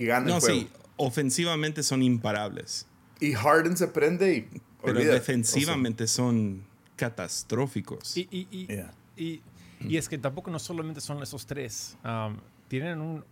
[0.00, 0.60] y gana No, el juego.
[0.60, 2.86] sí, ofensivamente son imparables.
[3.20, 4.40] Y Harden se prende y
[4.82, 5.14] Pero olvídate.
[5.14, 6.64] defensivamente son
[6.96, 8.16] catastróficos.
[8.16, 8.92] Y, y, y, Yeah.
[9.16, 9.42] y-
[9.80, 11.96] y es que tampoco no solamente son esos tres.
[12.04, 12.36] um,
[12.68, 13.24] tienen un-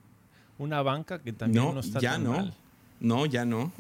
[0.59, 2.31] una banca que también no, no, está ya tan no.
[2.33, 2.55] mal.
[3.01, 3.73] No, ya no.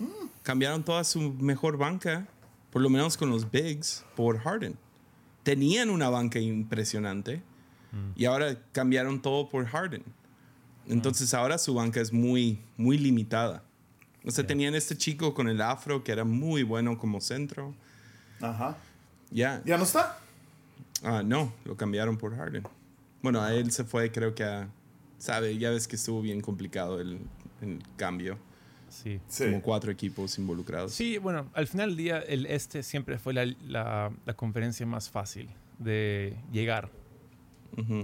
[0.42, 2.27] Cambiaron toda su mejor banca,
[2.70, 4.77] por lo menos con los Bigs, por Harden.
[5.42, 7.42] Tenían una banca impresionante
[8.16, 10.03] y ahora cambiaron todo por Harden.
[10.87, 13.62] Entonces ahora su banca es muy, muy limitada.
[14.24, 17.74] O sea, tenían este chico con el afro que era muy bueno como centro.
[18.40, 18.77] Ajá.
[19.31, 20.18] Ya, ¿Ya no está?
[21.03, 22.64] Ah, no, lo cambiaron por Harden.
[23.22, 24.68] Bueno, a él se fue, creo que a.
[25.18, 27.18] Sabe, ya ves que estuvo bien complicado el,
[27.62, 28.38] el cambio.
[29.02, 29.20] Sí.
[29.28, 29.44] Sí.
[29.46, 30.92] Como cuatro equipos involucrados.
[30.92, 35.11] Sí, bueno, al final del día el este siempre fue la, la- la conferencia más
[35.11, 36.90] fácil de llegar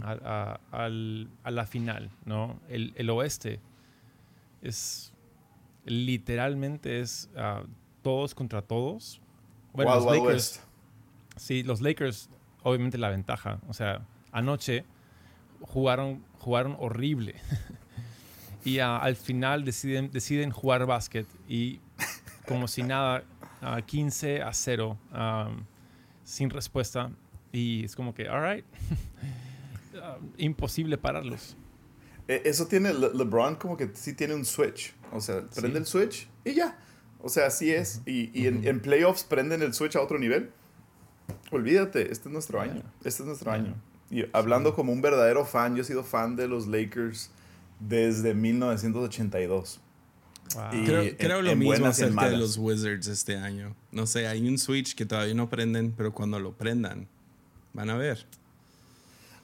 [0.02, 0.10] a,
[0.72, 2.58] a- al- a la final, ¿no?
[2.68, 3.60] El, el oeste
[4.62, 5.12] es
[5.84, 7.62] literalmente es ah,
[8.02, 9.20] todos contra todos.
[9.72, 10.64] Bueno, Wild los Wild Lakers, West.
[11.36, 12.28] sí, los Lakers
[12.62, 14.84] obviamente la ventaja, o sea, anoche
[15.60, 17.34] jugaron jugaron horrible.
[18.64, 21.80] y ah, al final deciden deciden jugar básquet y
[22.46, 23.24] como si nada
[23.62, 25.64] ah, 15 a 0 um,
[26.24, 27.10] sin respuesta
[27.52, 28.64] y es como que all right
[30.02, 31.56] Ah, imposible pararlos.
[32.28, 34.94] Eh, Eso tiene Le- LeBron como que sí tiene un switch.
[35.12, 35.76] O sea, prende Sí.
[35.78, 36.78] el switch y ya.
[37.20, 38.00] O sea, así es.
[38.06, 40.52] Y, y en, en playoffs prenden el switch a otro nivel.
[41.50, 42.82] Olvídate, este es nuestro año.
[43.04, 43.74] Este es nuestro año.
[44.10, 47.30] Y hablando como un verdadero fan, yo he sido fan de los Lakers
[47.80, 49.80] desde 1982.
[50.54, 50.64] Wow.
[50.72, 53.74] Y- Creo, en- creo lo mismo acerca de los Wizards este año.
[53.92, 57.08] No sé, hay un switch que todavía no prenden, pero cuando lo prendan,
[57.72, 58.26] van a ver.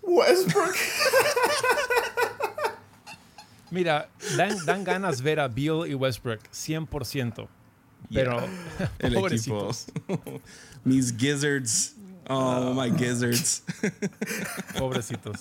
[0.03, 0.75] Westbrook.
[3.71, 7.49] Mira, dan, dan ganas ver a Bill y Westbrook 100%.
[8.13, 8.47] Pero
[9.01, 10.41] El pobrecitos, equipo.
[10.85, 11.95] Mis Gizzards.
[12.29, 13.63] Oh, my Gizzards.
[14.79, 15.41] pobrecitos.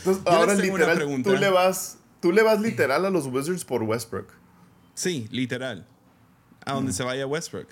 [0.00, 3.82] Entonces, Yo ahora literal, tú le vas, tú le vas literal a los Wizards por
[3.82, 4.28] Westbrook.
[4.94, 5.86] sí, literal.
[6.66, 6.76] A Mm.
[6.76, 7.68] donde se vaya Westbrook.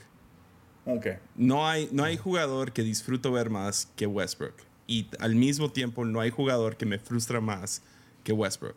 [0.87, 1.07] Ok.
[1.37, 4.55] No hay, no hay jugador que disfruto ver más que Westbrook.
[4.87, 7.83] Y al mismo tiempo no hay jugador que me frustra más
[8.25, 8.77] que Westbrook.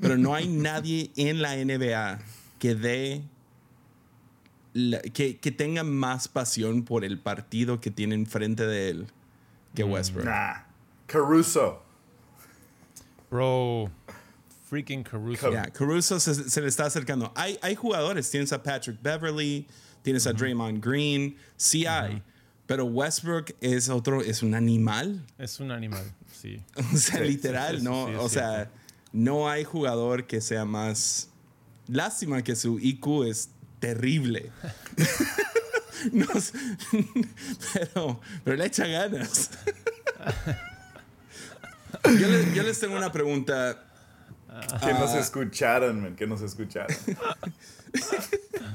[0.00, 2.18] Pero no hay nadie en la NBA
[2.58, 3.22] que dé
[4.72, 9.06] la- que, que tenga más pasión por el partido que tiene enfrente de él
[9.74, 10.24] que Westbrook.
[10.26, 10.62] Nah.
[11.06, 11.82] Caruso.
[13.30, 13.90] Bro,
[14.68, 15.50] freaking Caruso.
[15.50, 17.32] Yeah, Caruso se, se le está acercando.
[17.34, 19.66] Hay, hay jugadores, tienes a Patrick Beverly,
[20.02, 22.22] tienes a Draymond Green, sí hay.
[22.66, 25.24] Pero Westbrook es otro, es un animal.
[25.38, 26.60] Es un animal, sí.
[26.76, 28.08] O sea, Sí, literal, sí, ¿no?
[28.08, 28.70] sí, o sea,
[29.12, 31.28] no hay jugador que sea más.
[31.86, 34.50] Lástima que su IQ es terrible.
[36.12, 36.26] no,
[37.72, 39.50] pero, pero le echa ganas.
[42.04, 43.82] Yo, les, yo les tengo una pregunta.
[44.80, 45.20] Que nos Ah.
[45.20, 46.96] escucharan, man, que nos escucharan.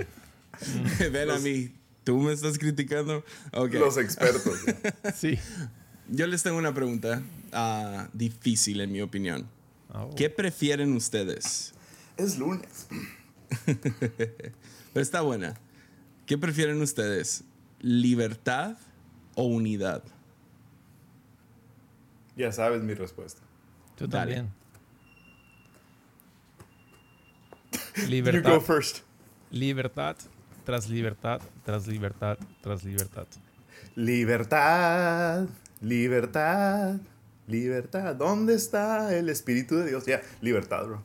[1.12, 1.74] Ven a mí.
[2.04, 3.24] ¿Tú me estás criticando?
[3.54, 4.60] Los expertos.
[5.16, 5.38] Sí.
[6.08, 7.22] Yo les tengo una pregunta
[7.54, 9.48] ah, difícil, en mi opinión.
[9.94, 10.14] Oh.
[10.16, 11.74] ¿Qué prefieren ustedes?
[12.18, 12.88] Es lunes.
[13.66, 15.56] Pero está buena.
[16.26, 17.44] ¿Qué prefieren ustedes?
[17.80, 18.76] ¿Libertad
[19.36, 20.04] o unidad?
[22.36, 23.42] Ya sabes mi respuesta.
[23.98, 24.50] Tú también.
[27.96, 29.00] You Libertad, go first.
[29.52, 30.16] libertad,
[30.66, 33.28] tras libertad, tras libertad, tras libertad.
[33.96, 35.48] Libertad,
[35.82, 36.96] libertad,
[37.48, 38.16] libertad.
[38.16, 40.06] ¿Dónde está el Espíritu de Dios?
[40.06, 41.04] Ya, libertad, bro.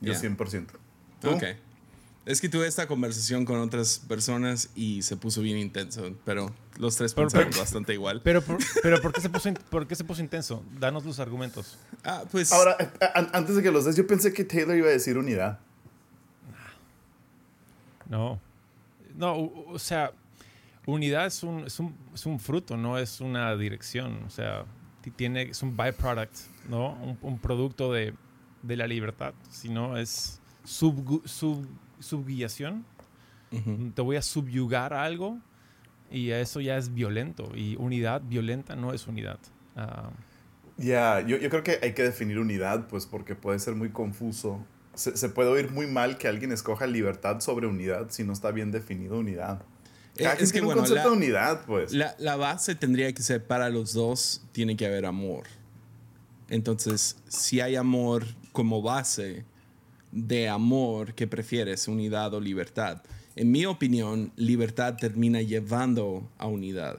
[0.00, 0.18] Yo Ya.
[0.20, 0.66] 100%.
[1.20, 1.30] ¿Tú?
[1.30, 1.42] Ok.
[2.28, 6.94] Es que tuve esta conversación con otras personas y se puso bien intenso, pero los
[6.94, 8.20] tres Pero- pensaron pero- bastante igual.
[8.22, 10.62] Pero, por, pero ¿por, qué se puso, in- ¿por qué se puso intenso?
[10.78, 11.78] Danos los argumentos.
[12.04, 14.88] Ah, pues Ahora, eh, an- antes de que los des, yo pensé que Taylor iba
[14.88, 15.58] a decir unidad.
[18.08, 18.38] No.
[19.16, 20.12] No, o, o sea,
[20.86, 24.22] unidad es un, es, un, es un fruto, no es una dirección.
[24.24, 24.64] O sea,
[25.02, 26.34] ti- tiene, es un byproduct,
[26.68, 26.92] ¿no?
[26.92, 28.14] Un, un producto de,
[28.62, 29.34] de la libertad.
[29.50, 31.66] Si no, es subgu- sub,
[32.00, 32.84] subguiación.
[33.52, 33.90] ujú.
[33.94, 35.38] Te voy a subyugar a algo
[36.10, 37.50] y eso ya es violento.
[37.54, 39.38] Y unidad violenta no es unidad.
[39.76, 40.10] Ah,
[40.76, 44.64] Ya, yo, yo creo que hay que definir unidad, pues porque puede ser muy confuso.
[44.94, 48.50] Se, se puede oír muy mal que alguien escoja libertad sobre unidad si no está
[48.50, 49.62] bien definido unidad.
[50.16, 51.92] Eh, Cada es que, bueno, un concepto la- de unidad, pues.
[51.92, 55.44] La, la base tendría que ser para los dos, tiene que haber amor.
[56.48, 59.44] Entonces, si hay amor como base
[60.12, 61.88] de amor, ¿qué prefieres?
[61.88, 63.02] ¿Unidad o libertad?
[63.36, 66.98] En mi opinión, libertad termina llevando a unidad.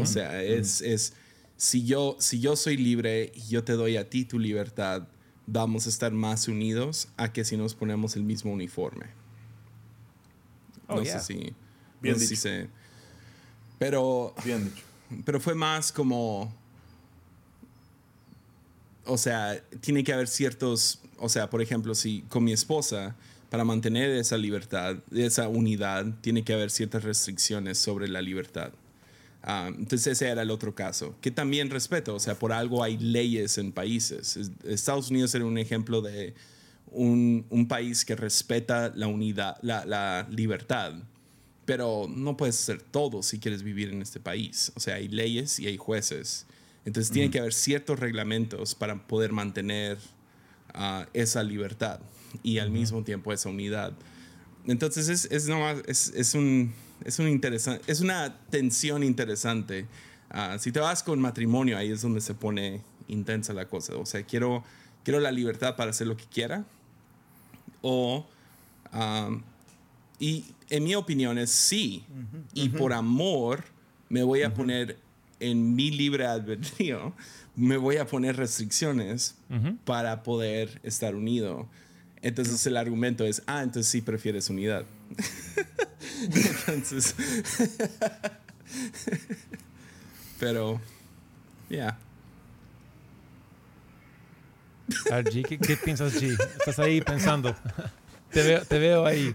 [0.00, 1.12] O sea, es, es
[1.56, 5.08] si, yo, si yo soy libre y yo te doy a ti tu libertad,
[5.46, 9.06] vamos a estar más unidos a que si nos ponemos el mismo uniforme.
[10.86, 11.18] Oh, no yeah.
[11.18, 11.54] sé si...
[12.02, 12.68] Bien no si dicho.
[13.78, 14.82] Pero Bien dicho.
[15.24, 16.52] pero fue más como.
[19.04, 21.00] O sea, tiene que haber ciertos.
[21.22, 23.14] O sea, por ejemplo, si con mi esposa,
[23.50, 28.72] para mantener esa libertad, esa unidad, tiene que haber ciertas restricciones sobre la libertad.
[29.42, 32.96] Ah, entonces ese era el otro caso, que también respeto, o sea, por algo hay
[32.98, 34.36] leyes en países.
[34.36, 36.34] Es- Estados Unidos era un ejemplo de
[36.92, 40.94] un, un país que respeta la unidad, la, la libertad,
[41.64, 44.72] pero no puedes hacer todo si quieres vivir en este país.
[44.76, 46.46] O sea, hay leyes y hay jueces.
[46.84, 49.98] Entonces tiene que haber ciertos reglamentos para poder mantener
[50.74, 52.00] ah, esa libertad
[52.42, 53.92] y al mismo tiempo esa unidad.
[54.66, 56.72] Entonces es, es, nomás- es, es un,
[57.04, 59.86] es, un interesante, es una tensión interesante.
[60.30, 63.96] Ah, si te vas con matrimonio, ahí es donde se pone intensa la cosa.
[63.96, 64.64] O sea, quiero,
[65.04, 66.64] quiero la libertad para hacer lo que quiera.
[67.82, 68.26] O,
[68.94, 69.42] um,
[70.18, 72.04] y en mi opinión es sí.
[72.54, 73.64] Y por amor
[74.08, 74.98] me voy a poner
[75.40, 77.12] en mi libre albedrío,
[77.56, 79.34] me voy a poner restricciones
[79.84, 81.68] para poder estar unido.
[82.22, 84.84] Entonces el argumento es, ah, entonces sí prefieres unidad.
[86.68, 87.14] entonces,
[90.38, 90.80] pero,
[91.68, 91.98] ya.
[95.10, 96.38] Ver, G, ¿qué, qué piensas, G?
[96.58, 97.54] Estás ahí pensando.
[98.32, 99.34] te, veo, te veo ahí.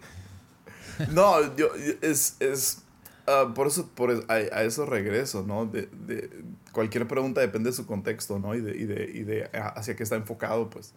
[1.12, 2.80] No, yo, yo- es, es
[3.28, 5.66] ah, por eso, por a, a eso regreso, ¿no?
[5.66, 6.30] De, de-
[6.72, 8.56] cualquier pregunta depende de su contexto, ¿no?
[8.56, 10.94] Y de, y de, y de hacia qué está enfocado, pues.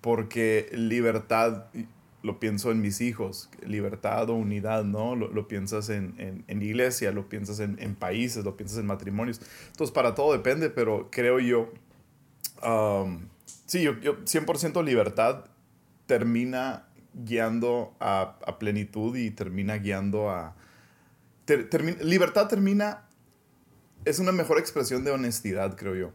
[0.00, 1.66] Porque libertad,
[2.22, 5.16] lo pienso en mis hijos, libertad o unidad, ¿no?
[5.16, 8.86] Lo, lo piensas en, en, en iglesia, lo piensas en, en países, lo piensas en
[8.86, 9.40] matrimonios.
[9.68, 11.70] Entonces, para todo depende, pero creo yo,
[12.62, 13.28] um,
[13.66, 15.44] sí, yo, yo 100% libertad
[16.06, 20.54] termina guiando a, a plenitud y termina guiando a...
[21.46, 23.08] ter- termi- libertad termina...
[24.04, 26.12] Es una mejor expresión de honestidad, creo yo.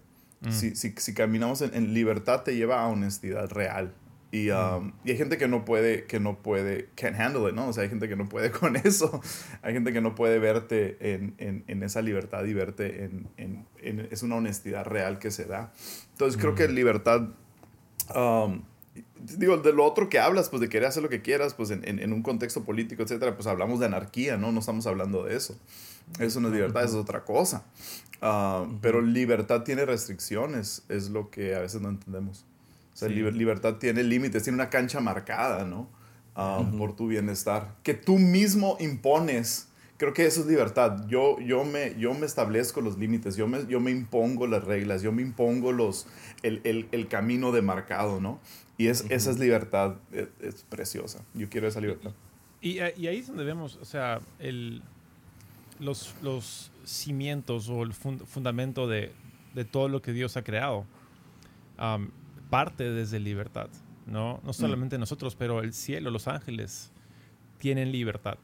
[0.50, 3.94] Si, si, si caminamos en, en libertad te lleva a honestidad real.
[4.32, 7.68] Y, um, y hay gente que no puede, que no puede, can't handle it, ¿no?
[7.68, 9.22] O sea, hay gente que no puede con eso.
[9.62, 13.68] Hay gente que no puede verte en, en, en esa libertad y verte en,
[14.10, 15.74] Es una honestidad real que se da.
[16.14, 17.30] Entonces creo que libertad
[18.16, 18.64] Um,
[19.38, 21.88] digo, de lo otro que hablas, pues de querer hacer lo que quieras, pues en,
[21.88, 24.52] en- en un contexto político, etcétera, pues hablamos de anarquía, ¿no?
[24.52, 25.58] No estamos hablando de eso.
[26.20, 27.64] Eso no es libertad, eso es otra cosa.
[28.22, 32.46] Ah, Pero libertad tiene restricciones, es lo que a veces no entendemos.
[32.94, 33.16] O sea, Sí.
[33.16, 35.88] liber- libertad tiene límites, tiene una cancha marcada, ¿no?
[36.36, 37.76] Ah, Por tu bienestar.
[37.84, 41.06] Que tú mismo impones creo que eso es libertad.
[41.08, 45.04] Yo, yo, me, yo me establezco los límites, yo me, yo me impongo las reglas,
[45.04, 46.08] yo me impongo los,
[46.42, 48.40] el, el, el camino demarcado, ¿no?
[48.82, 51.24] Y es, esa es libertad, es, es, preciosa.
[51.36, 52.12] Yo quiero esa libertad.
[52.62, 54.82] Y, y, ahí es donde vemos, o sea, el,
[55.80, 59.12] los, los cimientos o el fund, fundamento de,
[59.54, 60.88] de, todo lo que Dios ha creado.
[61.80, 62.10] Um,
[62.50, 63.70] parte desde libertad,
[64.08, 64.40] ¿no?
[64.44, 65.02] No solamente mm.
[65.02, 66.92] nosotros, pero el cielo, los ángeles
[67.60, 68.40] tienen libertad.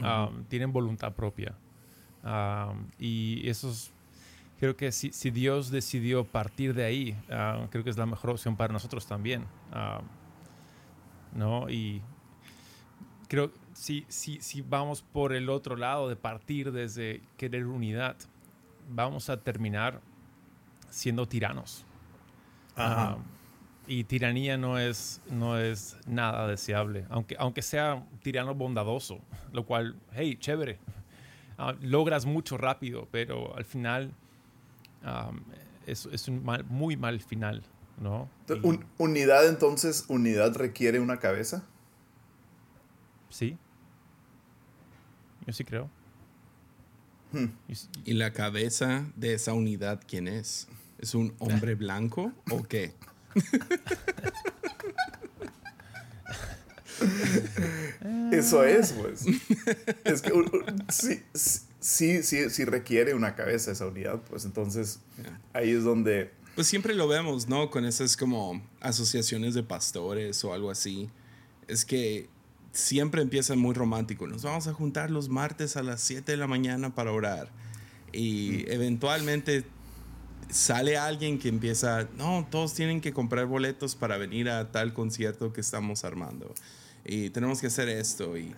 [0.00, 1.54] Um, tienen voluntad propia.
[2.22, 3.90] Um, y eso es,
[4.58, 8.30] creo que si, si, Dios decidió partir de ahí, uh, creo que es la mejor
[8.30, 9.44] opción para nosotros también.
[9.72, 10.02] Uh,
[11.36, 11.68] ¿No?
[11.68, 12.00] Y
[13.28, 18.16] creo si, si, si vamos por el otro lado de partir desde querer unidad,
[18.88, 20.00] vamos a terminar
[20.88, 21.84] siendo tiranos.
[22.76, 23.18] Uh,
[23.86, 29.20] y tiranía no es, no es nada deseable, aunque, aunque sea un tirano bondadoso,
[29.52, 30.78] lo cual, hey, chévere,
[31.58, 34.12] uh, logras mucho rápido, pero al final
[35.04, 35.40] um,
[35.86, 37.62] es, es, un mal, muy mal final,
[38.00, 38.28] ¿no?
[38.62, 41.64] Un, ¿Unidad entonces, unidad requiere una cabeza?
[43.28, 43.58] Sí.
[45.46, 45.90] Yo sí creo.
[47.32, 47.46] Hmm.
[48.04, 50.68] ¿Y la cabeza de esa unidad quién es?
[50.98, 52.94] ¿Es un hombre blanco o qué?
[58.32, 59.24] Eso es, pues.
[60.04, 60.32] Es que
[60.90, 65.00] sí, sí, sí, sí, requiere una cabeza esa unidad, pues entonces
[65.52, 66.30] ahí es donde...
[66.54, 67.70] Pues siempre lo vemos, ¿no?
[67.70, 71.10] Con esas como asociaciones de pastores o algo así.
[71.66, 72.28] Es que
[72.72, 74.26] siempre empieza muy romántico.
[74.26, 77.50] Nos vamos a juntar los martes a las 7 de la mañana para orar.
[78.12, 78.72] Y mm.
[78.72, 79.64] eventualmente
[80.48, 85.52] sale alguien que empieza, no, todos tienen que comprar boletos para venir a tal concierto
[85.52, 86.54] que estamos armando.
[87.04, 88.38] Y tenemos que hacer esto.
[88.38, 88.54] Y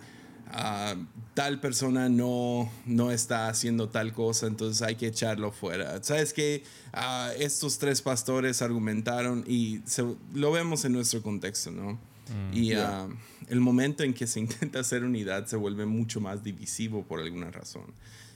[0.53, 6.01] uh, tal persona no, no está haciendo tal cosa, entonces hay que echarlo fuera.
[6.03, 11.93] ¿Sabes que uh, estos tres pastores argumentaron y se, lo vemos en nuestro contexto, ¿no?
[11.93, 13.05] Mm, y yeah.
[13.05, 13.13] uh,
[13.49, 17.51] el momento en que se intenta hacer unidad se vuelve mucho más divisivo por alguna
[17.51, 17.85] razón.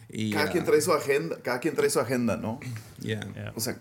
[0.10, 2.60] Y, cada quien trae su agenda, cada quien trae su agenda, ¿no?
[3.02, 3.54] Yeah.
[3.56, 3.80] O sea,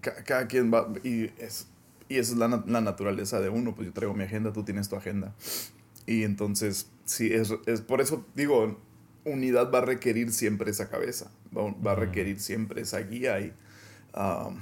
[0.00, 1.68] cada quien va y es
[2.08, 4.88] y esa es la, la, naturaleza de uno, pues yo traigo mi agenda, tú tienes
[4.88, 5.34] tu agenda.
[6.06, 8.78] Y entonces, sí, es, es por eso digo,
[9.24, 13.52] unidad va a requerir siempre esa cabeza, va, va a requerir siempre esa guía y,
[14.14, 14.58] um,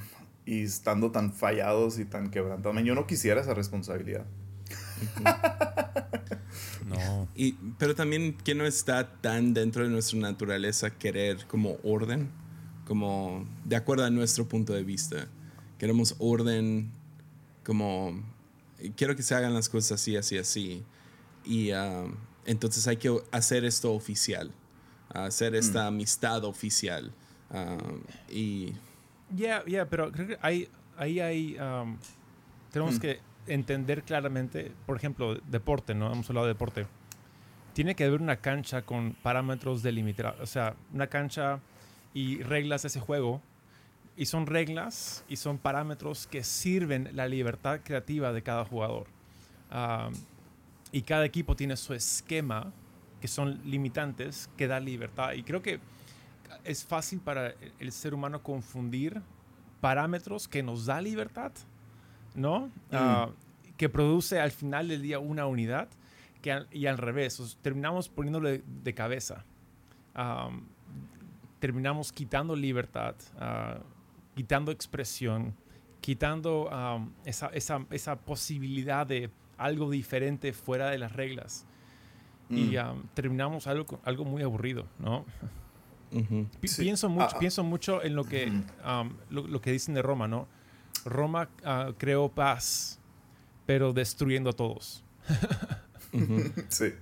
[0.46, 2.82] y estando tan fallados y tan quebrantados.
[2.82, 4.24] Yo no quisiera esa responsabilidad.
[6.86, 7.28] no.
[7.34, 12.30] Y, pero también que no está tan dentro de nuestra naturaleza querer como orden,
[12.86, 15.28] como de acuerdo a nuestro punto de vista.
[15.78, 16.90] Queremos orden,
[17.64, 18.22] como
[18.96, 20.84] quiero que se hagan las cosas así, así, así.
[21.44, 22.10] Y uh,
[22.46, 24.50] entonces hay que hacer esto oficial,
[25.12, 25.94] hacer esta mm.
[25.94, 27.12] amistad oficial.
[27.50, 28.72] Uh, y.
[29.30, 31.58] Ya, yeah, yeah, pero creo que ahí, ahí hay.
[31.58, 31.96] Um,
[32.70, 33.00] tenemos mm.
[33.00, 36.12] que entender claramente, por ejemplo, deporte, ¿no?
[36.12, 36.86] Hemos hablado de deporte.
[37.72, 41.60] Tiene que haber una cancha con parámetros delimitados, o sea, una cancha
[42.12, 43.40] y reglas de ese juego.
[44.16, 49.08] Y son reglas y son parámetros que sirven la libertad creativa de cada jugador.
[49.72, 50.14] Um,
[50.94, 52.72] y cada equipo tiene su esquema,
[53.20, 55.32] que son limitantes, que da libertad.
[55.32, 55.80] Y creo que
[56.62, 59.20] es fácil para el ser humano confundir
[59.80, 61.52] parámetros que nos da libertad
[62.34, 62.70] ¿no?
[62.90, 62.96] Mm.
[62.96, 63.32] Uh,
[63.76, 65.88] que produce al final del día una unidad
[66.42, 69.44] que, y al revés, terminamos poniéndole de cabeza.
[70.16, 70.66] Um,
[71.58, 73.82] terminamos quitando libertad, uh,
[74.36, 75.54] quitando expresión,
[76.00, 81.66] quitando um, esa, esa, esa, posibilidad de algo diferente fuera de las reglas.
[82.48, 82.56] Mm.
[82.56, 85.24] Y um, terminamos algo, algo muy aburrido, ¿no?
[86.12, 86.48] Uh -huh.
[86.64, 86.82] sí.
[86.82, 89.12] pienso, mucho, ah, pienso mucho en lo que, uh -huh.
[89.30, 90.46] lo, lo, que dicen de Roma, ¿no?
[91.04, 93.00] Roma uh, creó paz,
[93.66, 95.04] pero destruyendo a todos.
[96.68, 96.92] sí.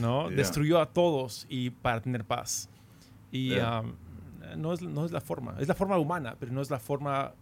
[0.00, 0.28] ¿No?
[0.28, 0.36] Yeah.
[0.36, 2.68] Destruyó a todos y para tener paz.
[3.30, 3.80] Y yeah.
[3.80, 3.94] um,
[4.56, 5.56] no, es, no es la forma.
[5.58, 7.34] Es la forma humana, pero no es la forma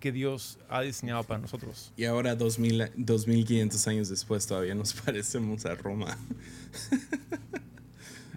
[0.00, 1.92] que Dios ha diseñado para nosotros.
[1.96, 6.16] Y ahora, 2000, 2500 años después, todavía nos parecemos a Roma.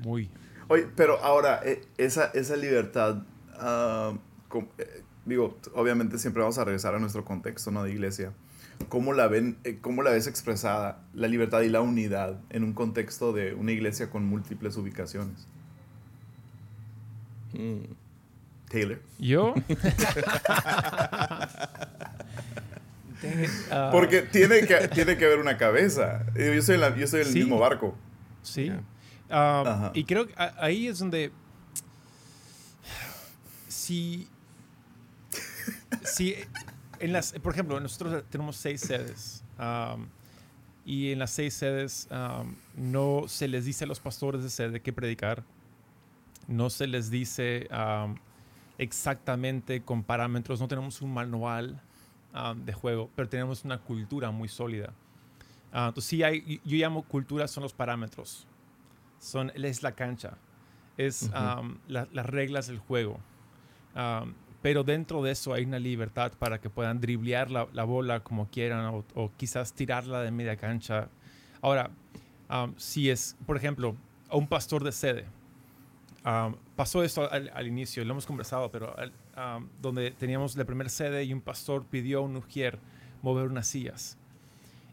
[0.04, 0.30] Muy.
[0.68, 3.24] Oye, pero ahora, eh, esa, esa libertad,
[3.60, 4.18] uh,
[5.26, 7.84] digo, obviamente siempre vamos a regresar a nuestro contexto ¿no?
[7.84, 8.34] de iglesia.
[8.90, 12.74] ¿Cómo la, ven, eh, ¿Cómo la ves expresada la libertad y la unidad en un
[12.74, 15.48] contexto de una iglesia con múltiples ubicaciones?
[17.54, 18.03] Mm.
[18.74, 19.00] Taylor.
[19.20, 19.54] ¿Yo?
[19.54, 19.62] uh,
[23.92, 26.26] Porque tiene que, tiene que haber una cabeza.
[26.36, 26.42] Yo
[26.74, 27.40] en, la, yo el sí.
[27.40, 27.96] mismo barco.
[28.42, 28.72] Sí.
[29.30, 29.92] Ah, Ajá.
[29.94, 31.32] y creo que ahí es donde
[33.68, 34.28] si
[36.04, 36.36] si
[37.00, 40.10] en las por ejemplo nosotros tenemos seis sedes am,
[40.86, 44.82] y en las seis sedes am, no se les dice a los pastores de sede
[44.82, 45.44] qué predicar
[46.48, 47.68] no se les dice
[48.78, 51.82] exactamente con parámetros no tenemos un manual
[52.34, 54.94] am, de juego pero tenemos una cultura muy sólida.
[55.72, 58.48] Ah, entonces sí hay yo llamo cultura son los parámetros.
[59.20, 60.38] Son es la cancha
[60.98, 61.32] es
[61.88, 63.20] la- las reglas del juego.
[63.96, 68.22] Am, pero dentro de eso hay una libertad para que puedan driblear la, la bola
[68.22, 71.10] como quieran o, o quizás tirarla de media cancha.
[71.62, 71.90] Ahora,
[72.78, 73.96] si es, por ejemplo,
[74.30, 75.26] a un pastor de sede,
[76.24, 78.96] am, pasó esto al, inicio, lo hemos conversado, pero
[79.36, 82.80] am, donde teníamos la primera sede y un pastor pidió a un ujier
[83.22, 84.18] mover unas sillas.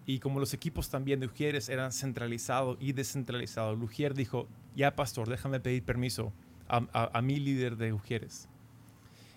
[0.07, 4.97] Y como los equipos también de Ujieres eran centralizado y descentralizado, el Ujier dijo, ya
[4.97, 6.33] pastor, déjame pedir permiso
[6.69, 8.49] a, a- mi líder de Ujieres.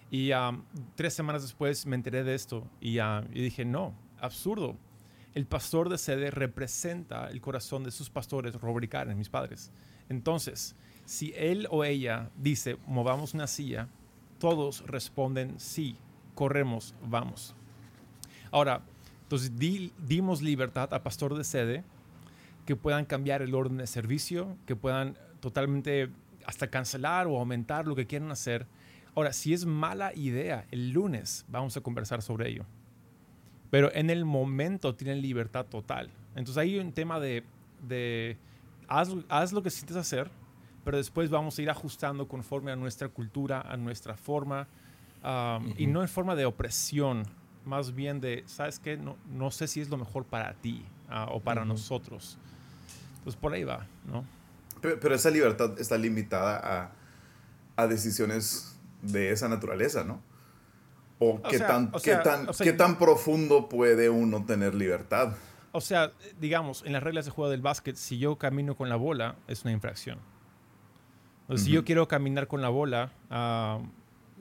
[0.10, 0.64] Y um,
[0.96, 3.00] tres semanas después me enteré de esto y,
[3.34, 4.78] dije, no, absurdo.
[5.34, 9.72] El pastor de sede representa el corazón de sus pastores, Robert y mis padres.
[10.10, 10.76] Entonces,
[11.06, 13.88] si él o ella dice, movamos una silla,
[14.40, 15.98] todos responden, sí,
[16.36, 17.56] corremos, vamos.
[18.52, 18.82] Ahora,
[19.24, 21.84] entonces di- dimos libertad a pastor de sede
[22.66, 26.10] que puedan cambiar el orden de servicio, que puedan totalmente
[26.46, 28.66] hasta cancelar o aumentar lo que quieran hacer.
[29.16, 32.66] Ahora, si es mala idea, el lunes vamos a conversar sobre ello.
[33.70, 36.10] Pero en el momento tienen libertad total.
[36.36, 37.44] Entonces hay un tema de,
[37.88, 38.38] de
[38.88, 40.30] haz, haz lo que sientes hacer,
[40.84, 44.68] pero después vamos a ir ajustando conforme a nuestra cultura, a nuestra forma,
[45.24, 45.94] um, y Ujú.
[45.94, 47.24] no en forma de opresión,
[47.66, 48.98] más bien de, ¿sabes qué?
[48.98, 51.70] No, no sé si es lo mejor para ti ah, o para Ujú.
[51.70, 52.38] nosotros.
[53.20, 54.26] Entonces por ahí va, ¿no?
[54.82, 56.60] Pero, pero esa libertad está limitada
[57.78, 60.22] a, a decisiones de esa naturaleza, ¿no?
[61.20, 64.44] O, qué, sea, tan, o qué, sea, tan, o sea- qué tan profundo puede uno
[64.46, 65.34] tener libertad.
[65.72, 68.96] O sea, digamos, en las reglas de juego del básquet, si yo camino con la
[68.98, 70.20] bola, es una infracción.
[71.48, 71.86] O Si yo Ujú.
[71.86, 73.80] quiero caminar con la bola, ah,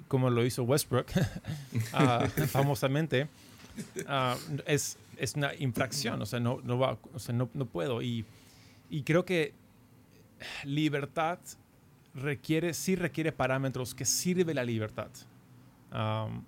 [0.09, 1.07] como lo hizo Westbrook,
[1.93, 3.29] ah, famosamente,
[4.07, 4.37] ah,
[4.67, 6.21] es, es una infracción.
[6.23, 8.03] O sea, no, no, va, o sea, no, no puedo.
[8.03, 8.25] Y,
[8.91, 9.53] y creo que
[10.65, 11.39] libertad
[12.15, 15.09] requiere, sí requiere parámetros que sirve la libertad.
[15.91, 16.45] Am,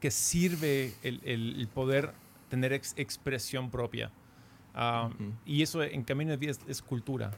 [0.00, 2.12] que sirve el, el- el poder
[2.50, 4.10] tener ex- expresión propia.
[4.74, 5.32] Ujú.
[5.46, 7.32] Y eso en Camino de Vida es, es cultura,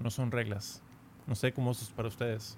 [0.00, 0.80] no son reglas.
[1.28, 2.56] No sé cómo es para ustedes.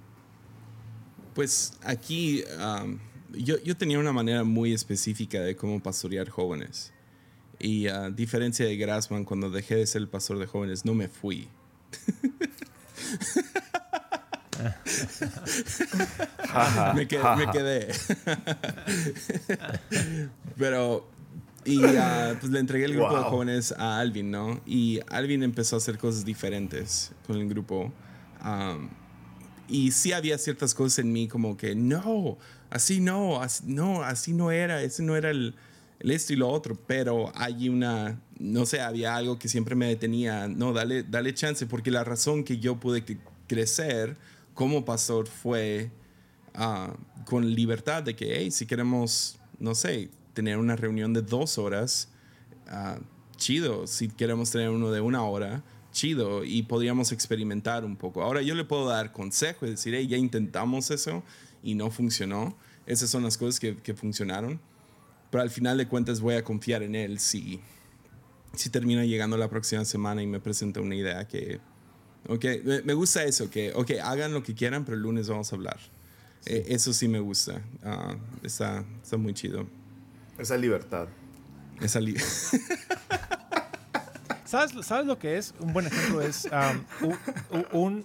[1.34, 2.98] Pues aquí um,
[3.32, 6.92] yo, yo tenía una manera muy específica de cómo pastorear jóvenes.
[7.58, 11.08] Y a diferencia de Grassman, cuando dejé de ser el pastor de jóvenes, no me
[11.08, 11.48] fui.
[16.94, 17.88] me, qued- me quedé.
[20.58, 21.06] Pero,
[21.64, 24.60] y ah, pues le entregué el grupo de jóvenes a Alvin, ¿no?
[24.66, 27.92] Y Alvin empezó a hacer cosas diferentes con el grupo.
[28.44, 28.88] Um,
[29.68, 32.38] y sí había ciertas cosas en mí como que, no,
[32.70, 35.54] así no, así, no, así no era, ese no era el,
[36.00, 39.86] el esto y lo otro, pero hay una, no sé, había algo que siempre me
[39.86, 43.04] detenía, no, dale, dale chance, porque la razón que yo pude
[43.46, 44.16] crecer
[44.54, 45.90] como pastor fue
[46.54, 46.94] ah,
[47.26, 52.08] con libertad de que, hey, si queremos, no sé, tener una reunión de dos horas,
[52.68, 52.98] ah,
[53.36, 53.86] chido.
[53.86, 55.62] Si queremos tener uno de una hora,
[55.92, 56.44] chido.
[56.44, 58.22] Y podríamos experimentar un poco.
[58.22, 61.22] Ahora yo le puedo dar consejo y decir, hey, ya intentamos eso
[61.62, 62.56] y no funcionó.
[62.86, 64.60] Esas son las cosas que, que funcionaron.
[65.30, 67.60] Pero al final de cuentas voy a confiar en él si,
[68.54, 71.60] si termina llegando la próxima semana y me presenta una idea que...
[72.28, 72.44] Ok,
[72.84, 75.78] me, gusta eso, que, ok, hagan lo que quieran, pero el lunes vamos a hablar.
[76.46, 77.62] Eh, eso sí me gusta.
[77.82, 79.66] Ah, está, está muy chido.
[80.38, 81.08] Esa libertad.
[81.80, 82.16] Esa li-
[84.50, 85.54] ¿Sabes, ¿Sabes lo que es?
[85.60, 87.14] Un buen ejemplo es um,
[87.70, 88.04] un,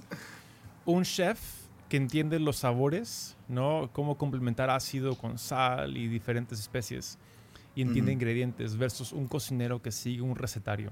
[0.86, 1.40] un chef
[1.90, 3.90] que entiende los sabores, ¿no?
[3.94, 7.18] Cómo complementar ácido con sal y diferentes especies
[7.74, 10.92] y entiende ingredientes versus un cocinero que sigue un recetario.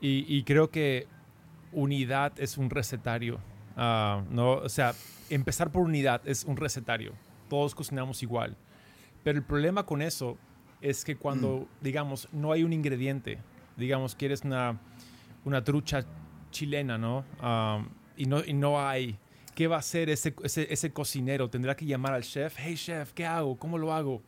[0.00, 1.06] Y, y creo que
[1.72, 3.38] unidad es un recetario,
[3.76, 4.52] ¿no?
[4.52, 4.94] O sea,
[5.28, 7.12] empezar por unidad es un recetario.
[7.50, 8.56] Todos cocinamos igual.
[9.22, 10.38] Pero el problema con eso
[10.88, 13.38] es que cuando, digamos, no hay un ingrediente,
[13.76, 14.80] digamos, quieres una,
[15.44, 16.04] una trucha
[16.50, 17.24] chilena, ¿no?
[18.16, 18.44] Y ¿no?
[18.44, 19.18] Y no hay.
[19.54, 21.48] ¿Qué va a hacer ese, ese, ese cocinero?
[21.48, 22.54] Tendrá que llamar al chef.
[22.58, 23.58] Hey, chef, ¿qué hago?
[23.58, 24.22] ¿Cómo lo hago?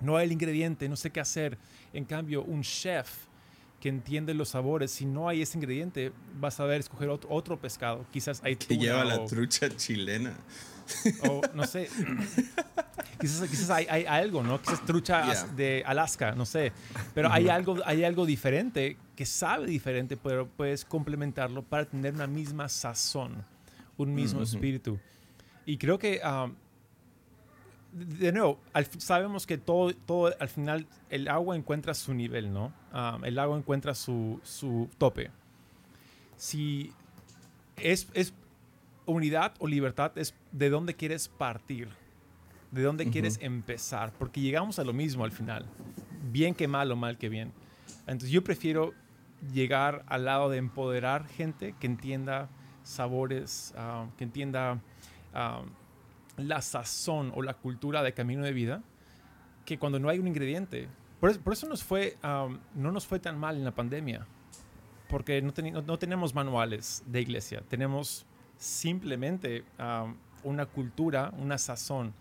[0.00, 1.56] No hay el ingrediente, no sé qué hacer.
[1.92, 3.26] En cambio, un chef
[3.80, 4.90] que entiende los sabores.
[4.90, 8.04] Si no hay ese ingrediente, vas a ver escoger otro, otro pescado.
[8.12, 10.36] Quizás hay Que lleva la trucha chilena.
[11.28, 11.88] O no sé.
[13.20, 14.60] quizás, quizás hay, hay algo, ¿no?
[14.60, 15.46] Quizás trucha Yeah.
[15.54, 16.72] de Alaska, no sé.
[17.14, 22.26] Pero hay, algo, hay algo diferente que sabe diferente, pero puedes complementarlo para tener una
[22.26, 23.44] misma sazón,
[23.96, 24.98] un mismo espíritu.
[25.66, 26.54] Y creo que, um,
[27.92, 32.72] de nuevo, al sabemos que todo, todo, al final, el agua encuentra su nivel, ¿no?
[32.92, 35.30] Um, el agua encuentra su, su tope.
[36.36, 36.92] Si
[37.76, 38.34] es, es
[39.06, 41.88] unidad o libertad, es de dónde quieres partir,
[42.70, 45.66] de dónde quieres empezar, porque llegamos a lo mismo al final,
[46.30, 47.52] bien que mal o mal que bien.
[48.06, 48.94] Entonces yo prefiero
[49.52, 52.48] llegar al lado de empoderar gente que entienda
[52.84, 54.80] sabores, ah, que entienda
[55.34, 55.62] ah,
[56.36, 58.82] la sazón o la cultura de camino de vida,
[59.64, 60.88] que cuando no hay un ingrediente.
[61.18, 64.24] Por eso, por eso nos fue, ah, no nos fue tan mal en la pandemia,
[65.08, 68.24] porque no, no- no tenemos manuales de iglesia, tenemos
[68.56, 69.64] simplemente
[70.44, 72.12] una cultura, una sazón,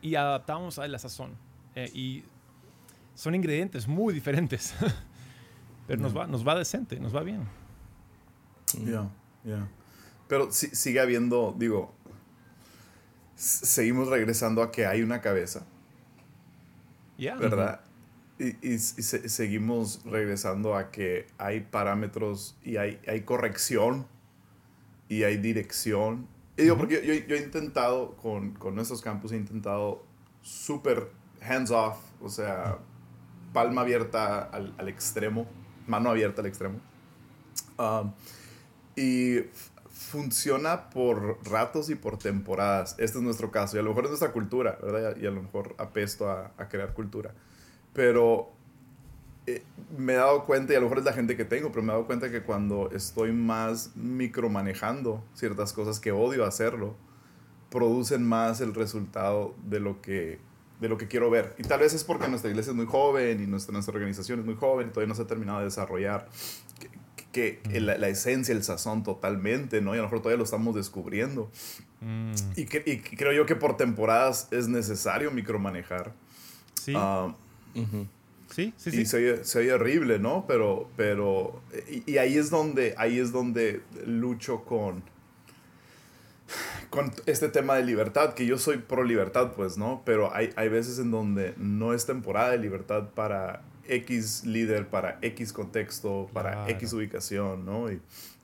[0.00, 1.32] y adaptamos a la sazón.
[1.74, 2.24] Eh, y
[3.14, 4.74] son ingredientes muy diferentes,
[5.86, 7.42] pero nos, va, nos va decente, nos va bien.
[8.84, 9.08] Ya,
[9.44, 9.68] ya.
[10.28, 11.92] Pero si- sigue habiendo, digo,
[13.36, 15.64] seguimos regresando a que hay una cabeza,
[17.18, 17.36] Ya.
[17.36, 17.80] ¿verdad?
[18.38, 24.06] Y, y- y se- seguimos regresando a que hay parámetros y hay, hay corrección
[25.08, 26.26] y hay dirección.
[26.56, 30.04] Y digo, porque yo, yo he intentado con, con nuestros campus, he intentado
[30.42, 32.78] súper hands off, o sea,
[33.52, 35.46] palma abierta al, al extremo,
[35.86, 36.78] mano abierta al extremo.
[37.78, 38.12] Um,
[38.96, 39.40] y
[39.90, 42.94] funciona por ratos y por temporadas.
[42.98, 43.76] Este es nuestro caso.
[43.76, 45.16] Y a lo mejor es nuestra cultura, ¿verdad?
[45.16, 47.32] Y a lo mejor apesto a, a crear cultura.
[47.92, 48.52] Pero
[49.46, 49.62] eh,
[49.96, 51.88] me he dado cuenta, y a lo mejor es la gente que tengo, pero me
[51.88, 56.96] he dado cuenta que cuando estoy más micromanejando ciertas cosas que odio hacerlo,
[57.70, 60.38] producen más el resultado de lo que
[60.80, 61.54] de lo que quiero ver.
[61.56, 64.44] Y tal vez es porque nuestra iglesia es muy joven y nuestra, nuestra organización es
[64.44, 66.28] muy joven y todavía no se ha terminado de desarrollar
[67.32, 69.94] que, que la, la esencia, el sazón totalmente, ¿no?
[69.94, 71.48] Y a lo mejor todavía lo estamos descubriendo.
[72.00, 76.12] Mm, Y, que- y creo yo que por temporadas es necesario micromanejar.
[76.74, 77.34] sí, Ah,
[78.54, 79.06] sí, sí, y sí.
[79.06, 80.44] se oye, se oye horrible, ¿no?
[80.46, 85.02] Pero, pero y, y ahí es donde, ahí es donde lucho con,
[86.90, 90.02] con este tema de libertad, que yo soy pro libertad, pues, ¿no?
[90.04, 95.18] Pero hay, hay veces en donde no es temporada de libertad para X líder, para
[95.22, 96.70] X contexto, para Claro.
[96.70, 97.90] X ubicación, ¿no?
[97.90, 98.00] Y,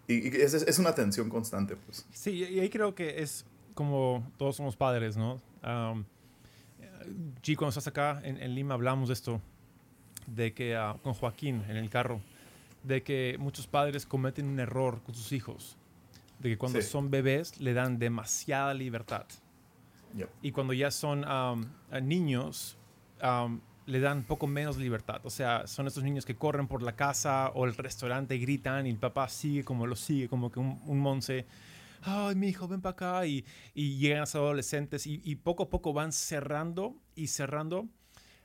[0.08, 2.04] y, y es, es una tensión constante, pues.
[2.12, 5.40] Sí, y ahí creo que es como todos somos padres, ¿no?
[5.62, 6.04] Um,
[7.42, 9.40] G, cuando estás acá en, en Lima hablamos de esto,
[10.26, 12.20] de que ah, con Joaquín en el carro,
[12.82, 15.76] de que muchos padres cometen un error con sus hijos,
[16.38, 16.88] de que cuando Sí.
[16.88, 19.26] son bebés le dan demasiada libertad
[20.16, 20.28] Yep.
[20.42, 21.64] y cuando ya son um,
[22.02, 22.76] niños
[23.22, 25.20] um, le dan poco menos libertad.
[25.24, 28.86] O sea, son estos niños que corren por la casa o el restaurante y gritan
[28.86, 31.44] y el papá sigue como lo sigue, como que un, un monce.
[32.02, 33.26] Ay, mi hijo, ven para acá.
[33.26, 33.44] Y,
[33.74, 37.88] y llegan a ser adolescentes y, y poco a poco van cerrando y cerrando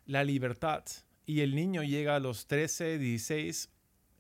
[0.08, 0.84] la libertad.
[1.26, 3.70] Y el niño llega a los 13, 16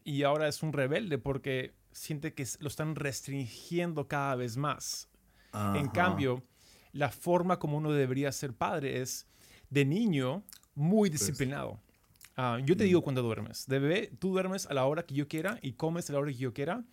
[0.04, 5.08] y ahora es un rebelde porque siente que lo están restringiendo cada vez más.
[5.54, 5.92] En Ajá.
[5.94, 6.44] cambio,
[6.92, 9.28] la forma como uno debería ser padre es
[9.70, 10.44] de niño
[10.74, 11.80] muy disciplinado.
[12.36, 13.66] Ah, yo te digo cuando duermes.
[13.68, 16.32] De bebé, tú duermes a la hora que yo quiera y comes a la hora
[16.32, 16.84] que yo quiera.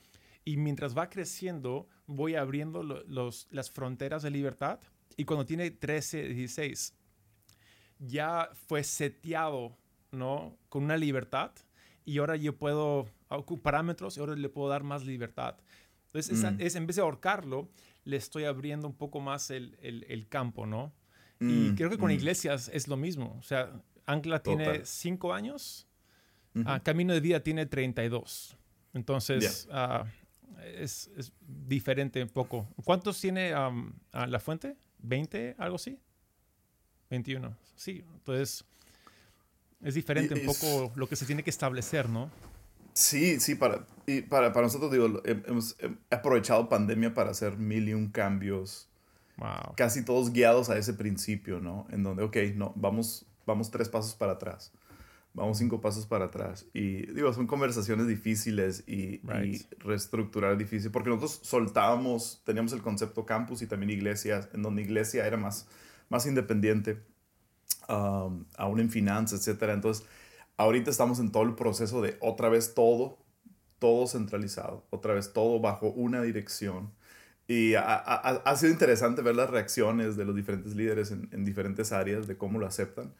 [0.45, 4.79] Y mientras va creciendo, voy abriendo lo- los, las fronteras de libertad.
[5.17, 6.95] Y cuando tiene 13, 16,
[7.99, 9.77] ya fue seteado,
[10.13, 10.57] ¿no?
[10.69, 11.51] Con una libertad.
[12.05, 13.09] Y ahora yo puedo,
[13.63, 15.57] parámetros, y ahora le puedo dar más libertad.
[16.07, 16.61] Entonces, esa- Mm.
[16.61, 17.69] es, en vez de ahorcarlo,
[18.05, 20.93] le estoy abriendo un poco más el, el- el campo, ¿no?
[21.41, 22.15] Y Mm, creo que con mm.
[22.15, 23.37] iglesias es lo mismo.
[23.39, 23.73] O sea,
[24.07, 25.87] Ancla tiene cinco años,
[26.67, 28.57] ah, Camino de Vida tiene 32.
[28.93, 30.05] Entonces, ah,
[30.65, 32.69] es, es diferente un poco.
[32.85, 34.77] ¿Cuántos tiene am, ah, la fuente?
[35.03, 35.55] ¿20?
[35.59, 35.99] ¿Algo así?
[37.11, 37.57] 21.
[37.77, 38.65] Sí, entonces
[39.83, 42.31] es diferente un poco lo que se tiene que establecer, ¿no?
[42.95, 47.57] Sí, sí, para, y para, para nosotros, digo, hem- hemos hem- aprovechado pandemia para hacer
[47.57, 48.89] mil y un cambios,
[49.39, 49.75] Wow.
[49.77, 51.87] casi todos guiados a ese principio, ¿no?
[51.91, 54.73] En donde, ok, no, vamos, vamos tres pasos para atrás,
[55.33, 56.67] vamos cinco pasos para atrás.
[56.75, 59.55] Y digo, son conversaciones difíciles y, Right.
[59.55, 64.83] y reestructurar difícil, porque nosotros soltábamos, teníamos el concepto campus y también iglesias, en donde
[64.83, 65.67] iglesia era más,
[66.11, 67.01] más independiente,
[67.89, 69.73] um, aún en finanzas, etcétera.
[69.75, 70.07] Entonces,
[70.57, 73.19] Ahorita estamos en todo el proceso de otra vez todo,
[73.79, 76.93] todo centralizado, otra vez todo bajo una dirección.
[77.49, 81.45] Y ha, ha, ha sido interesante ver las reacciones de los diferentes líderes en, en,
[81.45, 83.13] diferentes áreas, de cómo lo aceptan.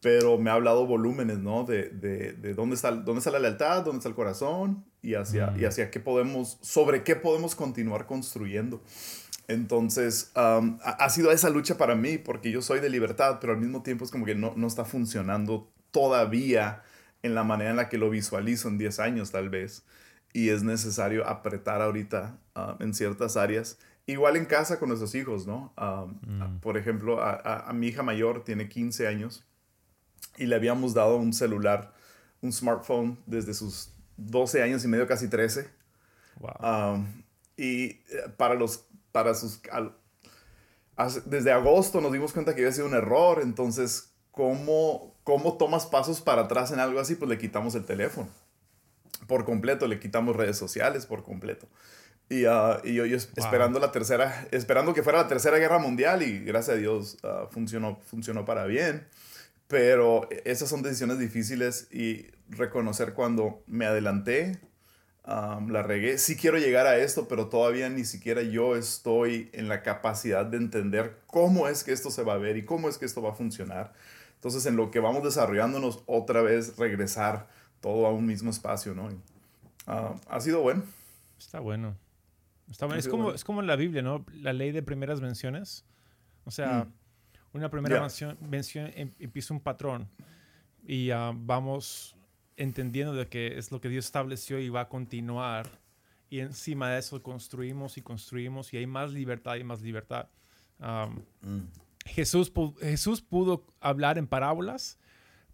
[0.00, 1.64] Pero me ha hablado volúmenes, ¿no?
[1.64, 5.52] De, de, de dónde, está, dónde está la lealtad, dónde está el corazón y hacia,
[5.52, 5.60] mm.
[5.60, 8.82] y hacia qué podemos, sobre qué podemos continuar construyendo.
[9.48, 13.58] Entonces, um, ha, sido esa lucha para mí, porque yo soy de libertad, pero al
[13.58, 16.82] mismo tiempo es como que no, no está funcionando todavía
[17.22, 19.84] en la manera en la que lo visualizo en 10 años tal vez.
[20.32, 23.78] Y es necesario apretar ahorita uh, en ciertas áreas.
[24.06, 25.72] Igual en casa con nuestros hijos, ¿no?
[25.76, 26.60] Um, mm.
[26.60, 29.44] Por ejemplo, a, a, a, mi hija mayor tiene 15 años
[30.38, 31.92] y le habíamos dado un celular,
[32.40, 35.68] un smartphone desde sus 12 años y medio, casi 13.
[36.40, 36.94] Wow.
[36.94, 37.22] Um,
[37.56, 38.00] y eh,
[38.36, 39.60] para los para sus...
[39.70, 39.94] Al,
[41.26, 46.20] desde agosto nos dimos cuenta que había sido un error, entonces, ¿cómo, ¿cómo tomas pasos
[46.20, 47.14] para atrás en algo así?
[47.14, 48.28] Pues le quitamos el teléfono
[49.26, 51.68] por completo, le quitamos redes sociales por completo.
[52.28, 53.44] Y, uh, y yo, yo wow.
[53.44, 57.50] esperando la tercera, esperando que fuera la tercera guerra mundial y gracias a Dios uh,
[57.50, 59.06] funcionó, funcionó para bien.
[59.68, 64.60] Pero esas son decisiones difíciles y reconocer cuando me adelanté,
[65.24, 66.18] Um, la regué.
[66.18, 70.56] Sí quiero llegar a esto, pero todavía ni siquiera yo estoy en la capacidad de
[70.56, 73.30] entender cómo es que esto se va a ver y cómo es que esto va
[73.30, 73.92] a funcionar.
[74.34, 77.46] Entonces, en lo que vamos desarrollándonos, otra vez regresar
[77.80, 79.06] todo a un mismo espacio, ¿no?
[79.86, 80.82] Uh, ha sido bueno.
[81.38, 81.96] Está bueno.
[82.68, 82.98] Está bueno.
[82.98, 83.36] Es como, bueno.
[83.36, 84.24] es como en la Biblia, ¿no?
[84.32, 85.84] La ley de primeras menciones.
[86.44, 87.56] O sea, mm.
[87.56, 88.00] una primera yeah.
[88.00, 90.08] mención, mención em, empieza un patrón
[90.84, 92.16] y uh, vamos
[92.56, 95.80] entendiendo de que es lo que Dios estableció y va a continuar.
[96.30, 100.28] Y encima de eso construimos y construimos y hay más libertad y más libertad.
[100.78, 101.68] Um, mm.
[102.06, 104.98] Jesús, Jesús pudo hablar en parábolas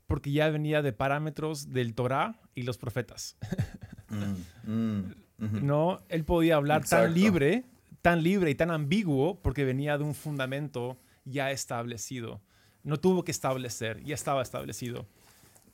[0.06, 3.36] porque ya venía de parámetros del Torah y los profetas.
[4.08, 7.04] mm, mm, no, él podía hablar Exacto.
[7.04, 7.64] tan libre,
[8.00, 12.40] tan libre y tan ambiguo porque venía de un fundamento ya establecido.
[12.82, 15.06] No tuvo que establecer, ya estaba establecido.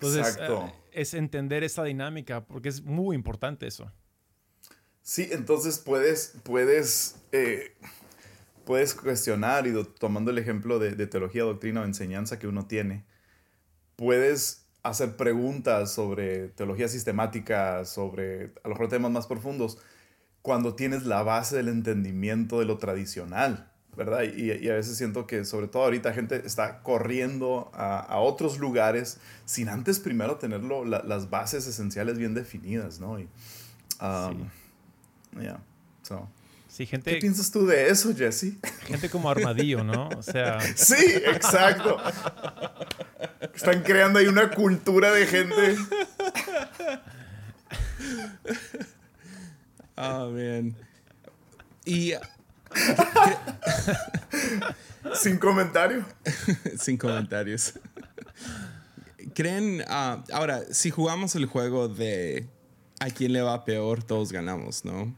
[0.00, 3.90] Entonces, uh, es entender esa dinámica, porque es muy importante eso.
[5.02, 7.76] Sí, entonces puedes, puedes, eh,
[8.64, 13.04] puedes cuestionar, y tomando el ejemplo de, de, teología, doctrina o enseñanza que uno tiene,
[13.96, 19.78] puedes hacer preguntas sobre teología sistemática, sobre a lo mejor temas más profundos,
[20.42, 23.73] cuando tienes la base del entendimiento de lo tradicional.
[23.96, 24.22] ¿Verdad?
[24.22, 28.58] Y, y, a veces siento que sobre todo ahorita gente está corriendo a, a otros
[28.58, 33.18] lugares sin antes primero tener la, las bases esenciales bien definidas, ¿no?
[33.18, 33.28] Y,
[34.00, 34.48] um,
[35.32, 35.40] sí.
[35.40, 35.60] Yeah,
[36.02, 36.28] so.
[36.68, 38.54] Sí, gente, ¿Qué piensas tú de eso, Jesse?
[38.86, 40.08] Gente como armadillo, ¿no?
[40.08, 40.58] O sea...
[40.74, 41.98] Sí, exacto.
[43.54, 45.76] Están creando ahí una cultura de gente.
[49.96, 50.74] Oh, man.
[51.84, 52.14] Y
[55.14, 56.04] Sin comentario.
[56.78, 57.74] Sin comentarios.
[59.34, 62.48] ¿Creen, uh, ahora, si jugamos el juego de
[63.00, 65.14] a quién le va peor, todos ganamos, ¿no?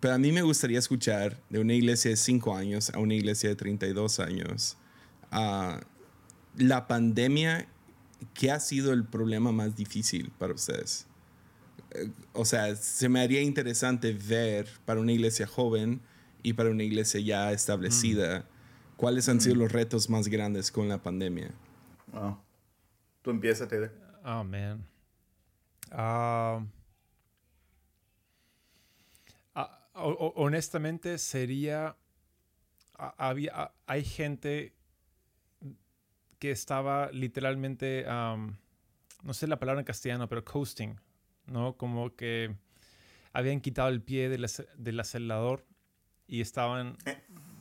[0.00, 3.48] Pero a mí me gustaría escuchar de una iglesia de 5 años a una iglesia
[3.48, 4.76] de 32 años.
[5.32, 5.80] Uh,
[6.56, 7.66] la pandemia,
[8.34, 11.06] ¿qué ha sido el problema más difícil para ustedes?
[11.94, 16.00] Uh, o sea, se me haría interesante ver para una iglesia joven
[16.46, 18.96] y para una iglesia ya establecida, mm.
[18.96, 19.40] ¿cuáles han mm.
[19.40, 21.50] sido los retos más grandes con la pandemia?
[22.12, 22.38] Wow.
[23.22, 23.90] Tú empiezas, Taylor.
[24.24, 24.86] Oh, man.
[25.90, 26.62] Uh,
[30.00, 31.96] uh, honestamente, sería.
[32.96, 34.72] Uh, había, hay gente
[36.38, 38.06] que estaba literalmente.
[38.08, 38.54] Um,
[39.24, 40.94] no sé la palabra en castellano, pero coasting,
[41.46, 41.76] ¿no?
[41.76, 42.54] Como que
[43.32, 45.66] habían quitado el pie del, del acelerador
[46.26, 46.96] y estaban...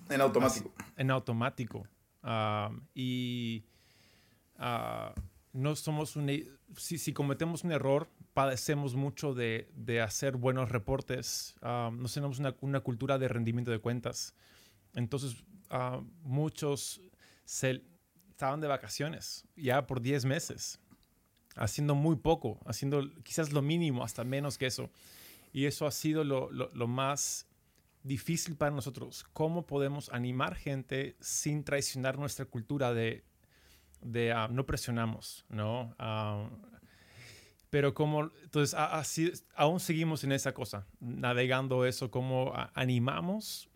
[0.09, 0.71] En automático.
[0.97, 1.87] En automático.
[2.23, 3.65] Uh, y
[4.59, 5.19] uh,
[5.53, 6.29] no somos un...
[6.77, 11.55] Si, si, cometemos un error, padecemos mucho de, de hacer buenos reportes.
[11.61, 14.33] Uh, no tenemos una, una, cultura de rendimiento de cuentas.
[14.93, 15.43] Entonces,
[16.23, 17.01] muchos
[17.45, 17.83] se,
[18.29, 20.79] estaban de vacaciones ya por 10 meses,
[21.55, 24.89] haciendo muy poco, haciendo quizás lo mínimo, hasta menos que eso.
[25.53, 27.47] Y eso ha sido lo, lo, lo más
[28.05, 29.25] difícil para nosotros.
[29.33, 33.23] ¿Cómo podemos animar gente sin traicionar nuestra cultura de,
[34.01, 35.95] de uh, no presionamos, ¿no?
[35.99, 36.49] Uh,
[37.69, 43.69] pero como, entonces, así, aún seguimos en esa cosa, navegando eso, como animamos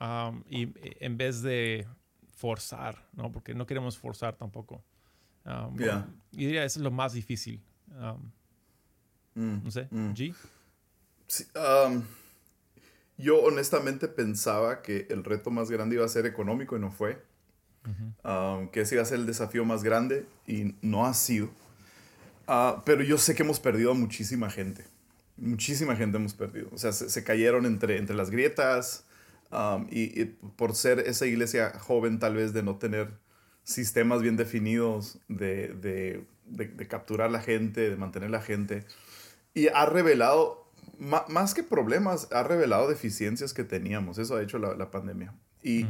[0.00, 0.72] um, y
[1.04, 1.88] en vez de
[2.36, 3.32] forzar, ¿no?
[3.32, 4.84] Porque no queremos forzar tampoco.
[5.44, 6.08] Um, yeah.
[6.30, 8.32] Y diría, eso es lo más difícil Um,
[9.34, 10.12] Mm, no sé, mm.
[10.14, 10.34] G.
[11.26, 11.44] Sí,
[13.16, 17.22] yo honestamente pensaba que el reto más grande iba a ser económico y no fue.
[18.24, 21.50] Um, que ese iba a ser el desafío más grande y no ha sido.
[22.46, 24.84] Ah, pero yo sé que hemos perdido a muchísima gente.
[25.36, 26.68] Muchísima gente hemos perdido.
[26.72, 29.04] O sea, se, se cayeron entre, entre las grietas
[29.50, 30.24] um, y, y
[30.56, 33.10] por ser esa iglesia joven tal vez de no tener
[33.64, 38.86] sistemas bien definidos de, de, de, de capturar la gente, de mantener la gente.
[39.52, 40.63] Y ha revelado,
[40.98, 44.18] más que problemas, ha revelado deficiencias que teníamos.
[44.18, 45.34] Eso ha hecho la, la pandemia.
[45.62, 45.86] Y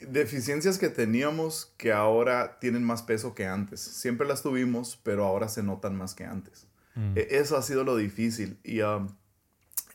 [0.00, 3.80] deficiencias que teníamos que ahora tienen más peso que antes.
[3.80, 6.66] Siempre las tuvimos, pero ahora se notan más que antes.
[7.16, 8.58] E- Eso ha sido lo difícil.
[8.62, 9.08] Y um,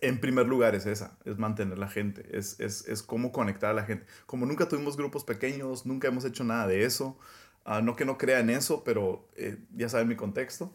[0.02, 3.74] en primer lugar es esa, es mantener la gente, es, es, es cómo conectar a
[3.74, 4.06] la gente.
[4.26, 7.18] Como nunca tuvimos grupos pequeños, nunca hemos hecho nada de eso.
[7.66, 10.74] ah, no que no crea en eso, pero eh, ya saben mi contexto.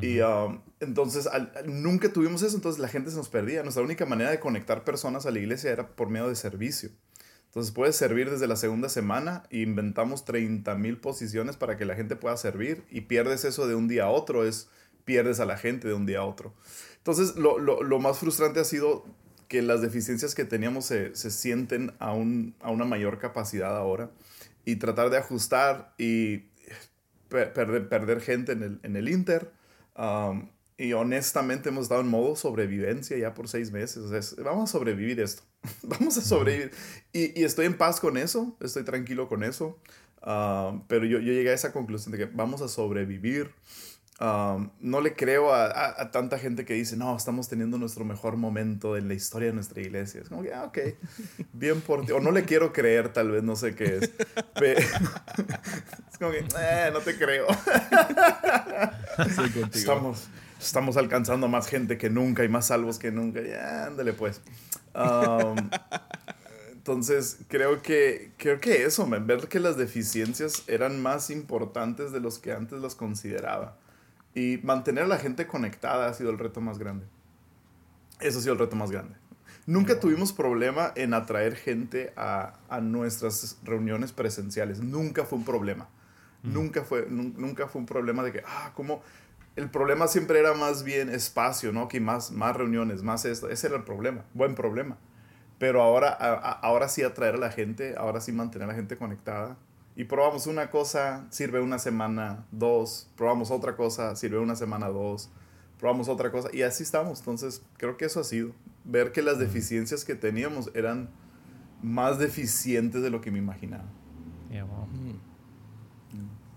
[0.00, 3.62] Y um, entonces al- al- nunca tuvimos eso, entonces la gente se nos perdía.
[3.62, 6.90] Nuestra única manera de conectar personas a la iglesia era por medio de servicio.
[7.46, 11.94] Entonces puedes servir desde la segunda semana e inventamos 30 mil posiciones para que la
[11.94, 14.68] gente pueda servir y pierdes eso de un día a otro, es
[15.04, 16.54] pierdes a la gente de un día a otro.
[16.96, 19.04] Entonces lo, lo- lo más frustrante ha sido
[19.48, 24.10] que las deficiencias que teníamos se, se sienten a, un- a una mayor capacidad ahora
[24.64, 26.44] y tratar de ajustar y
[27.28, 29.52] per- perder, perder gente en el, en el Inter.
[29.96, 34.10] Um, y honestamente hemos estado en modo sobrevivencia ya por seis meses.
[34.12, 35.42] Es- vamos a sobrevivir esto.
[35.82, 36.72] vamos a sobrevivir.
[37.12, 39.78] Y, y estoy en paz con eso, estoy tranquilo con eso.
[40.24, 43.50] Um, pero yo, yo llegué a esa conclusión de que vamos a sobrevivir.
[44.24, 48.04] Um, no le creo a, a- a tanta gente que dice, no, estamos teniendo nuestro
[48.04, 50.20] mejor momento en la historia de nuestra iglesia.
[50.20, 50.78] Es como que, ah, ok,
[51.52, 52.12] bien por ti.
[52.12, 54.08] O no le quiero creer, tal vez, no sé qué es.
[54.54, 57.48] Pe- es como que, eh, no te creo.
[59.74, 60.28] Estamos,
[60.60, 63.40] estamos alcanzando más gente que nunca y más salvos que nunca.
[63.42, 64.40] Ya, ándale pues.
[64.94, 65.56] Um,
[66.72, 72.38] entonces, creo que, creo que eso, ver que las deficiencias eran más importantes de los
[72.38, 73.76] que antes las consideraba.
[74.34, 77.06] Y mantener a la gente conectada ha sido el reto más grande.
[78.20, 79.16] Eso ha sido el reto más grande.
[79.66, 84.80] Nunca tuvimos problema en atraer gente a, a nuestras reuniones presenciales.
[84.80, 85.88] Nunca fue un problema.
[86.42, 89.02] Nunca, fue, nun- nunca fue un problema de que, ah, como...
[89.54, 91.86] El problema siempre era más bien espacio, ¿no?
[91.86, 93.50] Que más, más reuniones, más esto.
[93.50, 94.24] Ese era el problema.
[94.32, 94.96] Buen problema.
[95.58, 98.74] Pero ahora, a- a- ahora sí atraer a la gente, ahora sí mantener a la
[98.74, 99.58] gente conectada.
[99.94, 103.10] Y probamos una cosa, sirve una semana, dos.
[103.16, 105.30] Probamos otra cosa, sirve una semana, dos.
[105.78, 106.48] Probamos otra cosa.
[106.52, 107.18] Y así estamos.
[107.18, 108.52] Entonces, creo que eso ha sido.
[108.84, 111.10] Ver que las deficiencias que teníamos eran
[111.82, 113.84] más deficientes de lo que me imaginaba.
[114.50, 114.86] Yeah, wow.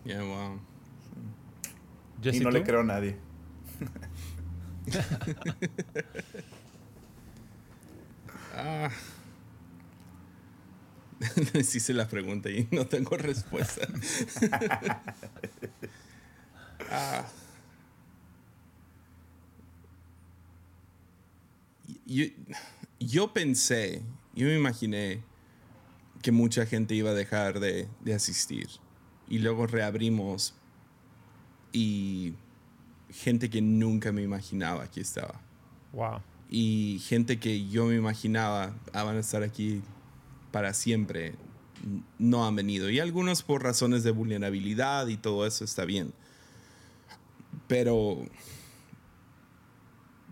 [0.05, 0.59] Yeah, wow.
[2.21, 2.55] Y no ¿tú?
[2.55, 3.17] le creo a nadie.
[8.57, 8.89] Ah.
[11.53, 13.87] Les hice la pregunta y no tengo respuesta.
[16.91, 17.25] Ah.
[22.05, 22.25] yo,
[22.99, 24.01] yo pensé,
[24.35, 25.23] yo me imaginé
[26.21, 28.67] que mucha gente iba a dejar de, de asistir.
[29.27, 30.53] Y luego reabrimos
[31.71, 32.33] y
[33.09, 35.41] gente que nunca me imaginaba que estaba
[35.93, 36.21] Wow.
[36.49, 39.81] y gente que yo me imaginaba ah, van a estar aquí
[40.55, 41.33] para siempre
[42.17, 46.13] no han venido y algunos por razones de vulnerabilidad y todo eso está bien
[47.67, 48.25] pero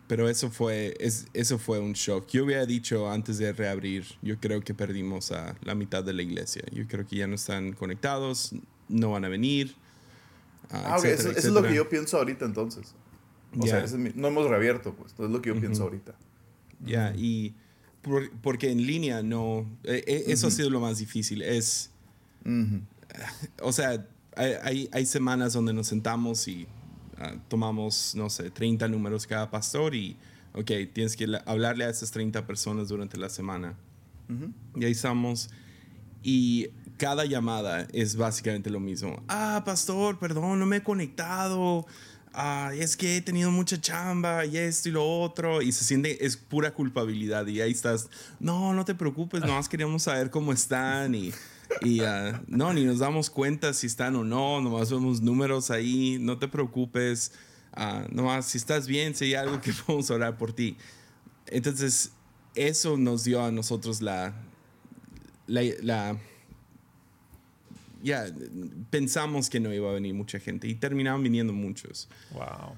[0.07, 4.39] pero eso fue es- eso fue un shock yo había dicho antes de reabrir yo
[4.39, 7.73] creo que perdimos a la mitad de la iglesia yo creo que ya no están
[7.73, 8.53] conectados
[8.87, 9.75] no van a venir
[10.71, 12.95] ah, Ah, ok, etcétera, eso, eso es lo que yo pienso ahorita entonces.
[13.59, 13.71] O Ya.
[13.71, 15.11] sea, es mi- no hemos reabierto, pues.
[15.11, 15.89] Entonces es lo que yo pienso Ujú.
[15.91, 16.15] ahorita.
[16.85, 17.53] Ya, y
[18.03, 21.41] por- porque en línea no, eh, eh, eso ha sido lo más difícil.
[21.41, 21.89] Es,
[22.45, 22.81] Ujú.
[23.61, 26.67] o sea, hay, hay, semanas donde nos sentamos y
[27.17, 30.17] ah, tomamos, no sé, 30 números cada pastor y,
[30.53, 33.75] ok, tienes que la- hablarle a esas 30 personas durante la semana.
[34.75, 35.49] Y ahí estamos.
[36.23, 39.21] Y cada llamada es básicamente lo mismo.
[39.27, 41.85] Ah, pastor, perdón, no me he conectado.
[42.33, 45.61] Ah, es que he tenido mucha chamba y esto y lo otro.
[45.61, 47.45] Y se siente, es pura culpabilidad.
[47.47, 48.09] Y ahí estás,
[48.39, 51.13] no, no te preocupes, nomás queríamos saber cómo están.
[51.13, 51.31] Y,
[51.81, 54.61] y ah, no, ni nos damos cuenta si están o no.
[54.61, 57.33] Nomás vemos números ahí, no te preocupes.
[57.71, 60.75] Ah, nomás, si estás bien, si hay algo que podemos orar por ti.
[61.47, 62.11] Entonces,
[62.55, 64.33] eso nos dio a nosotros la,
[65.47, 66.17] la, la-
[68.03, 68.25] ya
[68.89, 72.09] pensamos que no iba a venir mucha gente y terminaron viniendo muchos.
[72.33, 72.75] Wow.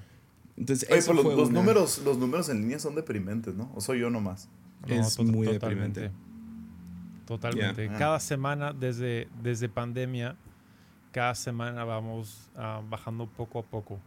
[0.56, 3.54] Entonces, Oye, eso pero fue los, los una- números, los números en línea son deprimentes,
[3.54, 3.70] ¿no?
[3.74, 4.48] ¿O soy yo nomás?
[4.86, 6.00] Es to- muy totalmente.
[6.00, 6.26] deprimente.
[7.26, 7.88] Totalmente.
[7.88, 7.98] Yeah.
[7.98, 10.36] Cada semana desde, desde pandemia,
[11.12, 13.98] cada semana vamos ah, bajando poco a poco.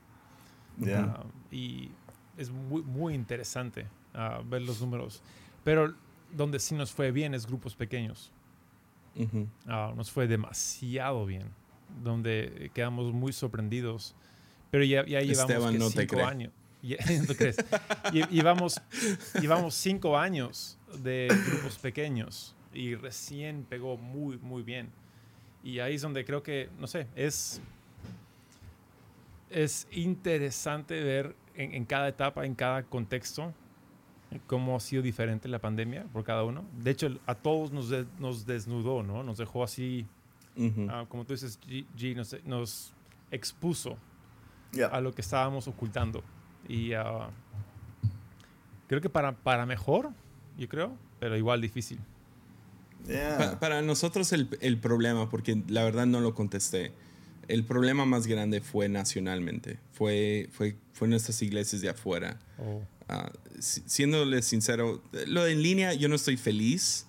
[0.78, 1.02] Ya.
[1.02, 1.90] Ah, y
[2.38, 5.22] es muy, muy interesante ah, ver los números.
[5.64, 5.94] Pero
[6.36, 8.32] donde sí nos fue bien es grupos pequeños.
[9.68, 11.48] Ah, nos fue demasiado bien.
[12.04, 14.16] Donde quedamos muy sorprendidos.
[14.72, 16.52] Pero ya, ya llevamos Esteban no cinco años.
[17.28, 17.58] ¿No crees?
[18.32, 18.82] Llevamos,
[19.42, 24.90] llevamos cinco años de grupos pequeños y recién pegó muy, muy bien.
[25.64, 27.60] Y ahí es donde creo que, no sé, es,
[29.50, 33.54] es interesante ver en, en cada etapa, en cada contexto,
[34.48, 36.64] cómo ha sido diferente la pandemia por cada uno.
[36.84, 39.24] De hecho, a todos nos, de- nos desnudó, ¿no?
[39.24, 40.06] Nos dejó así,
[40.56, 40.88] Ujú.
[40.90, 42.94] ah, como tú dices, G, G, nos, nos
[43.32, 43.98] expuso
[44.72, 44.88] Ya.
[44.88, 46.24] a lo que estábamos ocultando.
[46.68, 47.30] Y ah,
[48.88, 50.12] creo que para, para mejor,
[50.58, 52.00] yo creo, pero igual difícil.
[53.08, 53.38] Ya.
[53.38, 56.92] Pa- para nosotros el, el problema, porque la verdad no lo contesté,
[57.48, 62.38] el problema más grande fue nacionalmente, fue, fue, fue nuestras iglesias de afuera.
[62.60, 62.82] Oh,
[63.60, 67.06] Si- siéndole sincero, lo de en línea yo no estoy feliz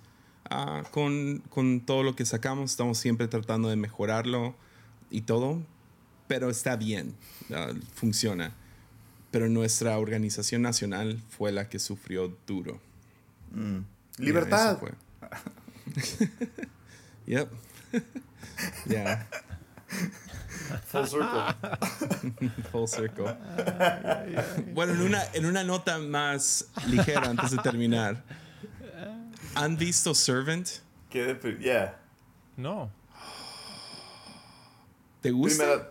[0.51, 4.55] ah, con, con todo lo que sacamos, estamos siempre tratando de mejorarlo
[5.11, 5.63] y todo,
[6.27, 7.15] pero está bien,
[7.55, 8.53] ah, funciona.
[9.31, 12.81] Pero nuestra organización nacional fue la que sufrió duro.
[13.53, 13.79] Mm.
[14.19, 14.79] Libertad.
[14.79, 14.93] fue.
[17.27, 17.49] yep.
[18.89, 19.29] yeah,
[20.87, 22.51] Full circle.
[22.71, 23.37] full circle.
[24.73, 28.23] Bueno, en una, en una nota más ligera antes de terminar.
[29.55, 30.69] ¿Han visto Servant?
[31.11, 31.99] Qué depri- yeah.
[32.57, 32.91] no.
[35.21, 35.65] ¿Te gusta?
[35.65, 35.91] Primera,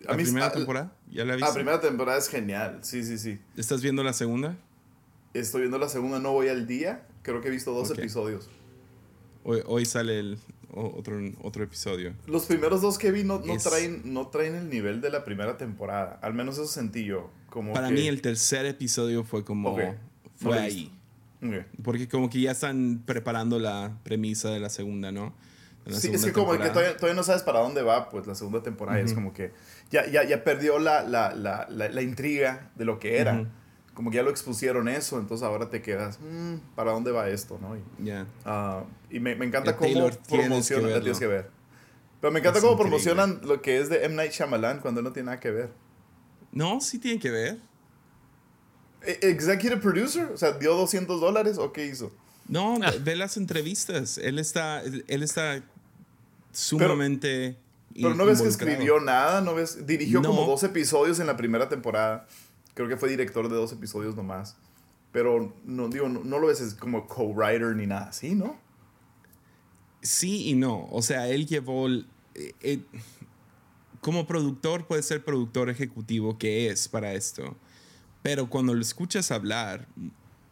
[0.00, 0.92] ¿La mí- primera ah, temporada?
[1.10, 1.54] ¿Ya la La viste?
[1.54, 2.80] primera temporada es genial.
[2.82, 3.38] Sí, sí, sí.
[3.56, 4.56] ¿Estás viendo la segunda?
[5.32, 7.06] Estoy viendo la segunda, no voy al día.
[7.22, 8.50] Creo que he visto dos episodios.
[9.44, 10.38] Hoy, hoy sale el
[10.72, 12.14] otro, otro episodio.
[12.26, 15.24] Los primeros dos que vi no, no Es- traen, no traen el nivel de la
[15.24, 16.18] primera temporada.
[16.22, 17.30] Al menos eso sentí yo.
[17.50, 19.70] Como Para que- mí el tercer episodio fue como...
[19.72, 19.80] Ok.
[20.36, 20.92] Fue No ahí.
[21.44, 21.66] Ok.
[21.84, 25.34] Porque como que ya están preparando la premisa de la segunda, ¿no?
[25.84, 26.72] La Sí, es que como que temporada.
[26.72, 29.00] todavía, todavía no sabes para dónde va, pues la segunda temporada.
[29.00, 29.16] y Es Ujú.
[29.16, 29.52] como que
[29.90, 33.34] ya, ya, ya perdió la, la, la, la, la intriga de lo que era.
[33.40, 33.48] Ujú.
[33.94, 37.58] Como que ya lo expusieron eso, entonces ahora te quedas, "Mm, ¿para dónde va esto?
[37.60, 37.76] ¿no?
[37.76, 38.10] Y,
[38.46, 41.50] ah, y me, me encanta cómo Taylor, tienes que promocionan, tienes que ver.
[42.20, 43.02] Pero me encanta Es cómo increíble.
[43.04, 44.14] promocionan lo que es de M.
[44.14, 45.70] Night Shyamalan cuando no tiene nada que ver.
[46.52, 47.58] No, sí tienen que ver.
[49.02, 52.12] E- Executive producer, o sea, dio 200 dólares o qué hizo.
[52.48, 52.92] No, Ah.
[53.00, 54.16] ve las entrevistas.
[54.18, 55.62] Él está, él está
[56.52, 57.56] sumamente.
[57.94, 60.30] Pero no ves que escribió nada, no ves, dirigió No.
[60.30, 62.26] como dos episodios en la primera temporada.
[62.74, 64.56] Creo que fue director de dos episodios nomás.
[65.12, 68.56] Pero no digo, no, no lo ves es como co-writer ni nada así, ¿no?
[70.00, 70.86] Sí y no.
[70.90, 71.86] O sea, él llevó.
[71.86, 72.80] el- eh, eh,
[74.00, 77.54] como productor, puede ser productor ejecutivo que es para esto.
[78.22, 79.86] Pero cuando lo escuchas hablar,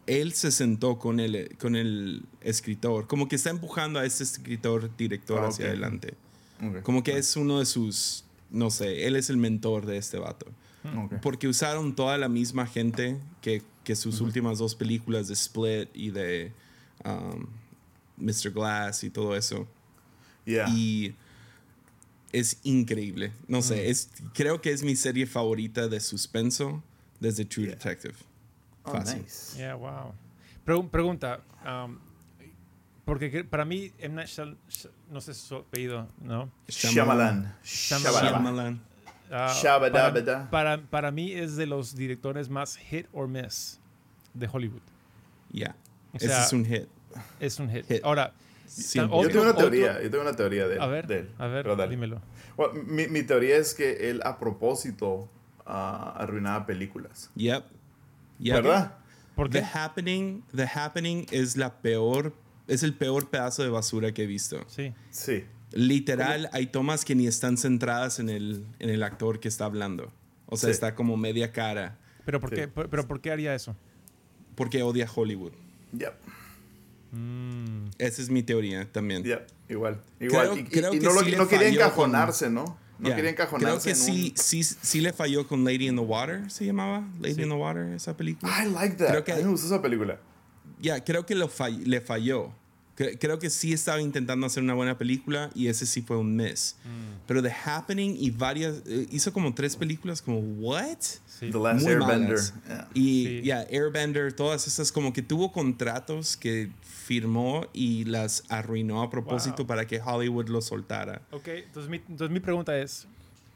[0.06, 3.06] él se sentó con el, con el escritor.
[3.08, 5.68] Como que está empujando a este escritor, director Ah, hacia ok.
[5.70, 6.14] adelante.
[6.62, 6.82] Ok.
[6.82, 8.24] Como que es uno de sus.
[8.50, 10.46] No sé, él es el mentor de este vato.
[10.84, 11.14] Ok.
[11.22, 16.10] Porque usaron toda la misma gente que, que sus últimas dos películas de Split y
[16.10, 16.52] de
[17.04, 17.46] um,
[18.16, 18.50] Mr.
[18.52, 19.66] Glass y todo eso.
[20.46, 20.68] Yeah.
[20.70, 21.14] Y
[22.32, 23.32] es increíble.
[23.48, 26.82] No sé, es, creo que es mi serie favorita de suspenso
[27.18, 27.74] desde True Yeah.
[27.76, 28.14] Detective.
[28.84, 29.22] Oh, Fácil.
[29.22, 29.56] nice.
[29.58, 30.14] Yeah, wow.
[30.64, 31.98] Pregu- pregunta, um,
[33.04, 34.14] porque que- para mí, M.
[34.14, 36.50] Night Shyam- Sh- no sé su apellido, ¿no?
[36.68, 37.54] Shyamalan.
[37.64, 38.22] Shyamalan.
[38.22, 38.80] Shyamalan.
[38.82, 38.89] Ah,
[39.30, 40.50] Shabadabada.
[40.50, 43.78] para, para, para mí es de los directores más hit or miss
[44.34, 44.82] de Hollywood.
[45.52, 45.74] Yeah.
[46.12, 46.88] O Ese es un hit.
[47.38, 47.86] Es un hit.
[47.86, 48.04] Hit.
[48.04, 48.32] Ahora,
[48.66, 51.18] Cien otro- Yo tengo una otro- teoría, yo tengo una teoría de, A ver, de
[51.20, 51.30] él.
[51.38, 52.20] a ver, dímelo.
[52.56, 55.28] Bueno, mi, mi teoría es que él a propósito
[55.66, 57.30] ah, arruinaba películas.
[57.34, 57.64] Yep.
[58.38, 58.54] Yep.
[58.54, 58.94] ¿Verdad?
[59.34, 59.64] ¿Por The?
[59.64, 62.32] Happening, The Happening es la peor,
[62.68, 64.60] es el peor pedazo de basura que he visto.
[64.68, 64.92] Sí.
[65.10, 65.44] Sí.
[65.72, 70.12] Literal, hay tomas que ni están centradas en el, en el actor que está hablando.
[70.46, 70.72] O sea, Sí.
[70.72, 71.96] está como media cara.
[72.24, 72.56] ¿Pero por, Sí.
[72.56, 73.76] qué, pero, pero ¿por qué haría eso?
[74.56, 75.52] Porque odia Hollywood.
[75.92, 76.12] Yep.
[77.12, 79.22] Mm, Esa es mi teoría también.
[79.24, 79.46] Yep.
[79.68, 80.00] Igual.
[80.20, 80.48] Igual.
[80.48, 82.78] Creo- y, y- creo y que no, lo- sí no quería encajonarse, ¿no?
[82.98, 83.16] No Yeah.
[83.16, 83.66] quería encajonarse.
[83.66, 86.66] Creo que en sí, un- sí, sí le falló con Lady in the Water, ¿se
[86.66, 87.08] llamaba?
[87.20, 87.42] Lady Sí.
[87.42, 88.52] in the Water, esa película.
[88.64, 89.08] I like that.
[89.08, 90.18] Creo que- A mí me gustó esa película.
[90.80, 92.52] Ya, creo que lo fall- le falló.
[93.00, 96.36] Cre- Creo que sí estaba intentando hacer una buena película y ese sí fue un
[96.36, 96.76] miss.
[96.84, 97.20] Mm.
[97.26, 98.82] Pero The Happening y varias.
[98.86, 100.98] eh, hizo como tres películas, como, ¿what?
[101.00, 101.50] Sí.
[101.50, 102.28] The Last Muy Airbender.
[102.28, 102.54] malas.
[102.68, 102.88] Yeah.
[102.92, 103.42] Y Sí.
[103.44, 109.58] ya, Airbender, todas esas, como que tuvo contratos que firmó y las arruinó a propósito
[109.58, 109.66] Wow.
[109.66, 111.22] para que Hollywood lo soltara.
[111.30, 113.06] Ok, entonces mi, entonces mi pregunta es,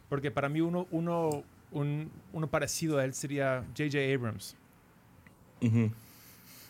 [0.09, 3.99] porque para mí uno, uno, un- uno parecido a él sería J.J.
[4.15, 4.57] Abrams.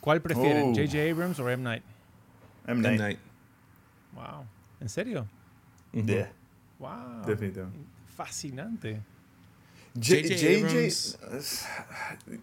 [0.01, 0.75] ¿Cuál prefieren, Oh.
[0.75, 1.11] J.J.
[1.11, 1.63] Abrams o M.
[1.63, 1.83] Night?
[2.67, 2.79] M.
[2.79, 2.83] M.
[2.83, 2.99] Night.
[3.01, 3.19] Night.
[4.15, 4.45] Wow,
[4.81, 5.27] ¿en serio?
[5.93, 6.07] Ujú.
[6.07, 6.33] Yeah,
[6.79, 7.25] Wow.
[7.27, 7.79] definitivamente.
[8.17, 9.01] Fascinante.
[9.97, 11.19] J- J.J.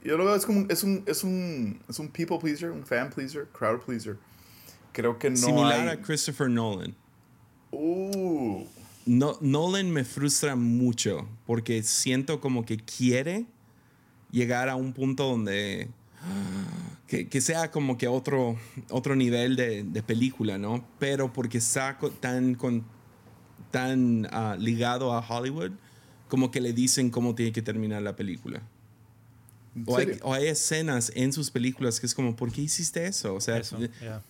[0.03, 2.85] Yo lo veo es como un- es un, es un, es un people pleaser, un
[2.85, 4.17] fan pleaser, crowd pleaser.
[4.93, 5.97] Creo que no Similar hay.
[5.97, 6.95] a Christopher Nolan.
[7.71, 8.65] Uh,
[9.05, 13.45] No, Nolan me frustra mucho porque siento como que quiere
[14.31, 15.89] llegar a un punto donde
[17.11, 18.57] que, que sea como que otro,
[18.89, 20.87] otro nivel de, de película, ¿no?
[20.97, 22.85] Pero porque está tan, con,
[23.69, 25.71] tan ah, ligado a Hollywood,
[26.29, 28.63] como que le dicen cómo tiene que terminar la película.
[29.75, 33.05] ¿en O hay, o hay escenas en sus películas que es como, ¿por qué hiciste
[33.05, 33.35] eso?
[33.35, 34.23] O sea, Eso, yeah.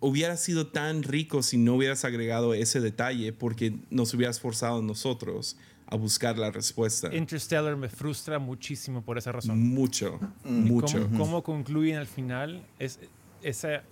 [0.00, 5.56] hubiera sido tan rico si no hubieras agregado ese detalle porque nos hubieras forzado nosotros
[5.88, 7.14] a buscar la respuesta.
[7.14, 9.58] Interstellar me frustra muchísimo por esa razón.
[9.60, 10.64] Mucho, Mm.
[10.64, 11.02] mucho.
[11.04, 12.64] ¿Cómo, cómo concluyen al final?
[12.78, 12.98] Es,
[13.42, 13.82] esa,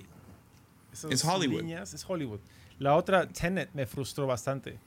[0.92, 1.60] esas Es Hollywood.
[1.60, 2.40] líneas es Hollywood.
[2.80, 4.78] La otra, Tenet, me frustró bastante.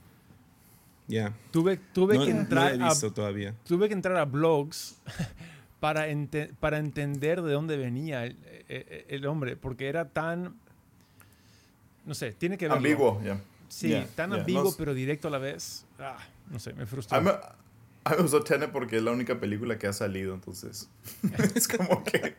[1.07, 1.33] Ya.
[1.51, 3.55] Tuve, tuve, No, que no entrar la he a, visto todavía.
[3.65, 4.97] tuve que entrar a blogs
[5.79, 8.35] para, ente- para entender de dónde venía el,
[8.67, 10.55] el- el hombre, porque era tan,
[12.05, 13.39] no sé, tiene que ver Ambiguo, ya.
[13.69, 14.39] Sí, Yeah, tan yeah.
[14.39, 15.85] ambiguo, No pero directo a la vez.
[15.99, 16.17] Ah,
[16.49, 17.17] no sé, me frustró.
[17.17, 20.33] A mí, a mí me gustó Tenet porque es la única película que ha salido,
[20.33, 20.89] entonces.
[21.55, 22.35] es como que.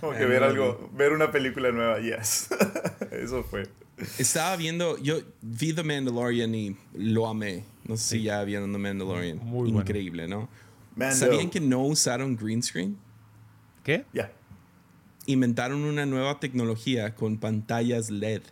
[0.00, 2.48] Como que ver algo, ver una película nueva, yes.
[3.10, 3.68] Eso fue.
[4.18, 7.64] Estaba viendo, yo vi The Mandalorian y lo amé.
[7.84, 9.38] No sé si ya vieron The Mandalorian.
[9.38, 9.80] Muy bueno.
[9.80, 10.48] Increíble, ¿no?
[10.96, 11.14] Mando.
[11.14, 12.96] ¿Sabían que no usaron green screen?
[13.84, 14.04] ¿Qué?
[14.12, 14.32] Ya.
[15.26, 18.42] Inventaron una nueva tecnología con pantallas LED.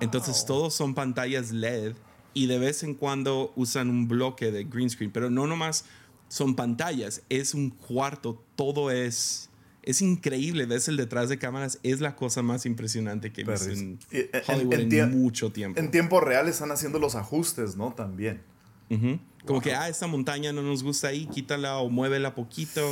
[0.00, 0.46] Entonces Wow.
[0.46, 1.94] todos son pantallas LED
[2.42, 5.84] y de vez en cuando usan un bloque de green screen, pero no nomás
[6.28, 9.44] son pantallas, es un cuarto, todo es
[9.82, 13.70] es increíble, ves el detrás de cámaras, es la cosa más impresionante que he visto
[13.70, 15.80] en en- Hollywood en, en tie- mucho tiempo.
[15.80, 17.94] En tiempo real están haciendo los ajustes, ¿no?
[17.94, 18.42] También.
[18.90, 19.18] Ujú.
[19.46, 22.82] Como que, ah, esta montaña no nos gusta ahí, quítala o muévela poquito.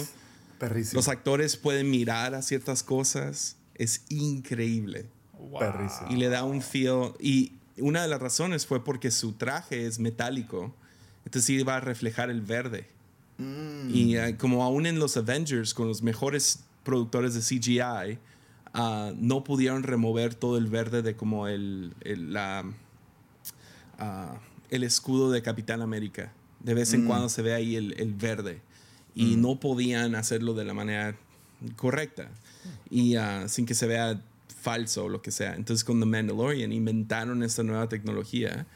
[0.59, 0.99] Perrísimo.
[0.99, 5.05] Los actores pueden mirar a ciertas cosas, es increíble.
[5.38, 5.59] Wow.
[5.61, 6.07] Perrísimo.
[6.11, 7.12] y le da un feel.
[7.20, 10.74] Y una de las razones fue porque su traje es metálico,
[11.24, 12.87] entonces iba a reflejar el verde.
[13.39, 13.95] Mm.
[13.95, 18.18] Y eh, como aún en los Avengers, con los mejores productores de CGI,
[18.72, 22.64] ah, no pudieron remover todo el verde de como el, el, la,
[23.99, 24.39] ah,
[24.70, 26.33] el escudo de Capitán América.
[26.61, 28.61] De vez en cuando se ve ahí el, el verde.
[29.14, 31.16] Y no podían hacerlo de la manera
[31.77, 32.29] correcta.
[32.91, 34.20] Y ah, sin que se vea
[34.66, 35.54] falso o lo que sea.
[35.54, 38.66] Entonces con The Mandalorian inventaron esta nueva tecnología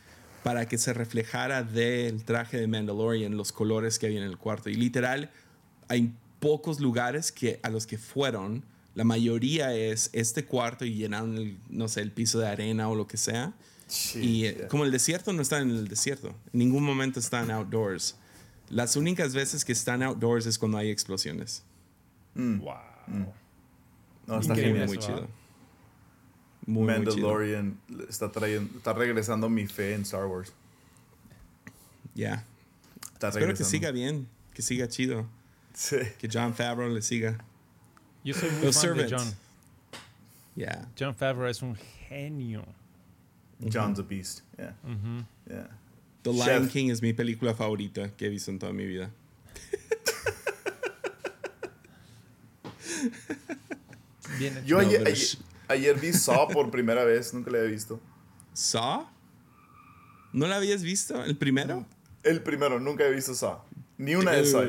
[0.45, 4.71] para que se reflejara del traje de Mandalorian los colores que había en el cuarto.
[4.71, 5.33] Y literal,
[5.89, 8.63] hay pocos lugares que, a los que fueron.
[8.95, 12.95] La mayoría es este cuarto y llenaron, el, no sé, el piso de arena o
[12.95, 13.53] lo que sea.
[13.89, 18.15] Sí, Y como el desierto no está en el desierto, en ningún momento están outdoors.
[18.69, 21.65] Las únicas veces que están outdoors es cuando hay explosiones.
[22.37, 22.61] Mm.
[22.61, 22.77] Wow.
[24.29, 24.87] No, está Increíble genial.
[24.87, 25.40] muy eso, chido.
[26.67, 27.15] Muy, muy chido.
[27.29, 30.53] Mandalorian está trayendo, está regresando mi fe en Star Wars.
[32.15, 32.45] Ya.
[33.15, 35.27] Está Espero que siga bien, que siga chido,
[35.75, 35.97] Sí.
[36.19, 37.39] que John Favreau le siga.
[38.25, 39.09] Yo soy muy Los fan de.
[39.11, 39.35] John.
[40.57, 40.89] Ya.
[40.99, 41.77] John Favreau es un
[42.09, 42.65] genio.
[43.73, 44.41] John's a beast.
[44.59, 44.75] Yeah.
[45.49, 45.69] Yeah.
[46.23, 46.47] The Chef.
[46.47, 49.11] Lion King es mi película favorita que he visto en toda mi vida.
[54.39, 54.67] Bien hecho.
[54.67, 55.39] Yo No, ayer, pero ayer, sh-
[55.71, 58.01] ayer vi Saw por primera vez, nunca la había visto.
[58.53, 59.07] ¿Saw?
[60.33, 61.23] ¿No la habías visto?
[61.25, 61.87] ¿El primero?
[62.23, 63.59] El primero, nunca he visto Saw.
[63.99, 64.45] Ni una de.
[64.45, 64.65] Saw.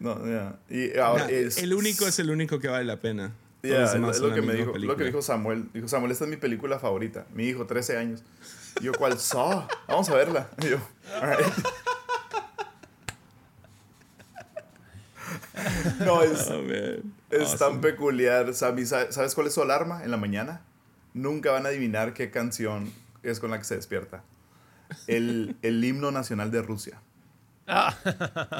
[0.00, 0.58] No, yeah.
[0.70, 1.58] Y ahora Nah, es.
[1.58, 3.32] el único es el único que vale la pena.
[3.62, 5.04] Yeah, es lo que me dijo, lo que película.
[5.06, 5.68] dijo Samuel.
[5.74, 7.26] Dijo Samuel, esta es mi película favorita.
[7.34, 8.22] Mi hijo, 13 años.
[8.80, 9.66] Y yo, ¿cuál Saw?
[9.88, 10.48] Vamos a verla.
[10.62, 10.78] Y yo,
[11.20, 11.52] alright.
[16.00, 17.14] No, es, Oh, man.
[17.30, 17.78] Es tan Awesome.
[17.80, 18.54] peculiar.
[18.54, 20.62] Sammy, ¿sabes cuál es su alarma en la mañana?
[21.14, 24.22] Nunca van a adivinar qué canción es con la que se despierta.
[25.06, 27.00] El, el himno nacional de Rusia.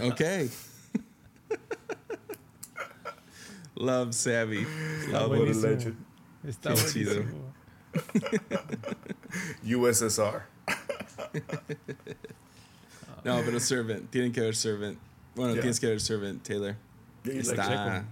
[0.02, 0.20] Ok.
[3.76, 4.66] Love Savvy.
[5.14, 5.66] A buenísimo.
[5.68, 5.96] legend.
[6.44, 7.52] Está buenísimo.
[9.64, 10.42] USSR.
[13.24, 14.10] No, pero Servant.
[14.10, 14.98] Tienen que ver Servant.
[15.34, 15.62] Bueno, Yeah.
[15.62, 16.74] tienes que ver Servant, Taylor.
[17.24, 18.04] Yeah, like Está.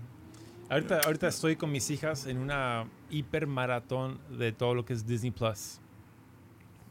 [0.68, 5.06] Ahorita, ahorita estoy con mis hijas en una hiper maratón de todo lo que es
[5.06, 5.78] Disney Plus.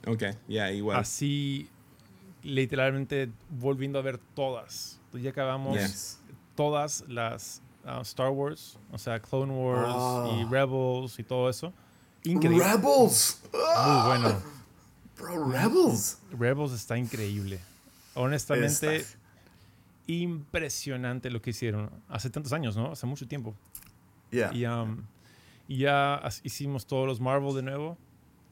[0.07, 0.97] Ok, ya, igual.
[0.97, 1.69] Así,
[2.43, 4.99] literalmente volviendo a ver todas.
[5.13, 6.19] Ya acabamos Yes.
[6.55, 9.89] todas las ah, Star Wars, o sea, Clone Wars
[10.33, 10.47] y Ah.
[10.49, 11.73] Rebels y todo eso.
[12.23, 12.63] Increíble.
[12.65, 13.41] Rebels.
[13.53, 14.41] Muy bueno.
[15.17, 16.17] Bro, Rebels.
[16.37, 17.59] Rebels está increíble.
[18.15, 19.17] Honestamente, Está-
[20.07, 21.89] impresionante lo que hicieron.
[22.09, 22.91] Hace tantos años, ¿no?
[22.91, 23.53] Hace mucho tiempo.
[24.31, 24.53] Yeah.
[24.53, 25.01] Y, um,
[25.67, 27.97] y ya hicimos todos los Marvel de nuevo.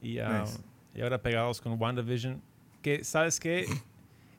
[0.02, 0.58] Y, um, Nice.
[0.94, 2.40] y ahora pegados con WandaVision.
[2.82, 3.66] Que, ¿sabes qué?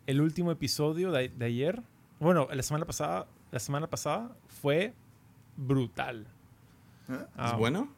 [0.08, 1.82] El último episodio de, de ayer,
[2.20, 4.94] bueno, la semana pasada, la semana pasada fue
[5.58, 6.28] brutal.
[7.10, 7.14] ¿Eh?
[7.46, 7.90] ¿Es Um, bueno?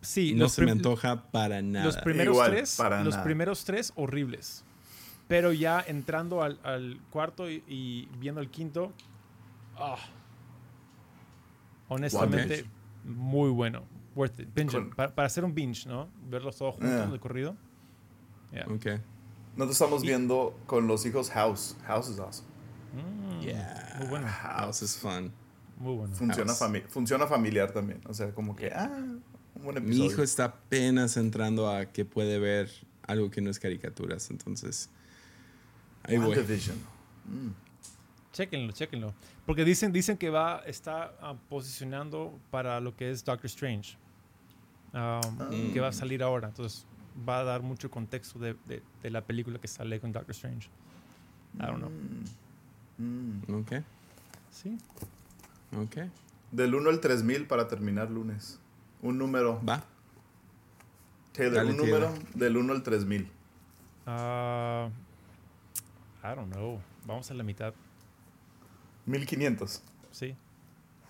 [0.00, 1.86] Sí, No se me antoja para nada.
[1.86, 3.24] Los primeros Igual, tres, para los nada.
[3.24, 4.64] primeros tres horribles.
[5.28, 8.92] Pero ya entrando al, al cuarto y, y viendo el quinto,
[9.76, 9.96] ah,
[11.88, 12.64] honestamente,
[13.04, 13.82] muy bueno.
[14.14, 14.48] Worth it.
[14.54, 14.80] Binge it.
[14.84, 16.08] Con- Pa- para, hacer un binge, ¿no?
[16.28, 17.06] Verlos todos juntos Yeah.
[17.06, 17.56] de corrido.
[18.52, 18.64] Yeah.
[18.66, 19.00] Ok.
[19.56, 21.76] Nosotros estamos Y- viendo con los hijos House.
[21.86, 22.48] House is awesome.
[22.94, 23.96] Mm, Yeah.
[23.98, 24.26] Muy bueno.
[24.28, 25.32] House is fun.
[25.78, 26.14] Muy bueno.
[26.14, 28.00] Funciona, fami- funciona familiar también.
[28.06, 29.22] O sea, como que, ah, un
[29.62, 30.10] buen Mi episodio.
[30.10, 32.70] hijo está apenas entrando a que puede ver
[33.06, 34.90] algo que no es caricaturas, entonces.
[36.08, 36.28] Ahí voy.
[36.28, 36.76] WandaVision.
[38.32, 39.12] Chéquenlo, chéquenlo.
[39.46, 43.96] Porque dicen, dicen que va, está ah, posicionando para lo que es Doctor Strange.
[44.92, 46.48] Um, Que va a salir ahora.
[46.48, 46.86] Entonces
[47.28, 50.68] va a dar mucho contexto de, de- de la película que sale con Doctor Strange.
[51.56, 51.90] I don't know.
[52.98, 53.54] Mm.
[53.60, 53.72] Ok,
[54.50, 54.76] Sí.
[55.76, 56.08] ok.
[56.52, 58.58] Del 1 al 3000 para terminar lunes.
[59.02, 59.60] Un número.
[59.66, 59.84] Va.
[61.32, 62.34] Taylor, Dale, un número Taylor.
[62.34, 63.28] del 1 al 3000.
[64.06, 64.88] Ah,
[66.22, 66.80] I don't know.
[67.06, 67.72] Vamos a la mitad.
[69.06, 69.82] 1500.
[70.10, 70.36] Sí.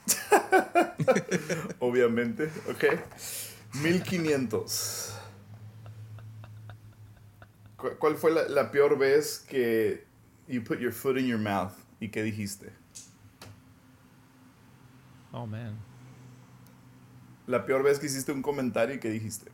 [1.81, 2.51] Obviamente.
[2.71, 2.85] Ok.
[3.83, 5.15] 1500.
[7.77, 10.05] ¿Cu- ¿Cuál fue la, la peor vez que
[10.47, 11.73] you put your foot in your mouth?
[12.01, 12.73] ¿Y qué dijiste?
[15.33, 15.77] Oh, man.
[17.47, 19.51] La peor vez que hiciste un comentario y qué dijiste.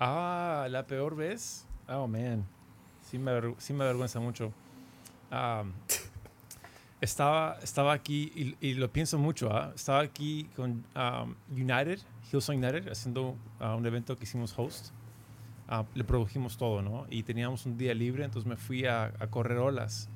[0.00, 1.64] Ah, la peor vez.
[1.88, 2.46] Oh, man.
[3.12, 4.54] Sí me, sí me avergüenza mucho.
[5.30, 5.70] Am,
[7.02, 9.70] estaba, estaba aquí, y, y lo pienso mucho, ¿ah?
[9.74, 11.98] estaba aquí con am, United,
[12.32, 14.92] Hillsong United, haciendo ah, un evento que hicimos host.
[15.68, 17.06] Ah, le produjimos todo, ¿no?
[17.10, 20.08] Y teníamos un día libre, entonces me fui a, a correr olas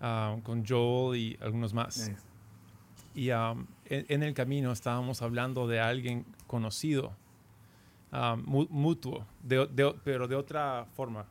[0.00, 2.08] ah, con Joel y algunos más.
[2.08, 2.22] Nice.
[3.14, 7.12] Y um, en, en el camino estábamos hablando de alguien conocido,
[8.10, 11.26] um, mu- mutuo, de- de- pero de otra forma.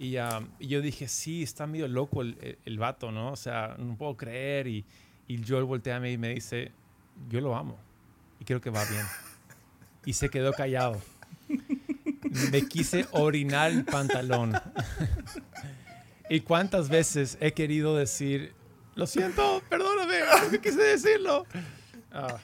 [0.00, 3.32] Y, um, y yo dije, sí, está medio loco el, el, el vato, ¿no?
[3.32, 4.66] O sea, no puedo creer.
[4.66, 4.84] Y,
[5.28, 6.72] y Joel voltea a mí y me dice,
[7.28, 7.78] yo lo amo
[8.40, 9.04] y creo que va bien.
[10.06, 10.98] Y se quedó callado.
[12.50, 14.54] Me quise orinar el pantalón.
[16.30, 18.54] ¿Y cuántas veces he querido decir,
[18.94, 20.20] lo siento, perdóname,
[20.52, 21.44] no quise decirlo?
[22.12, 22.38] Ah,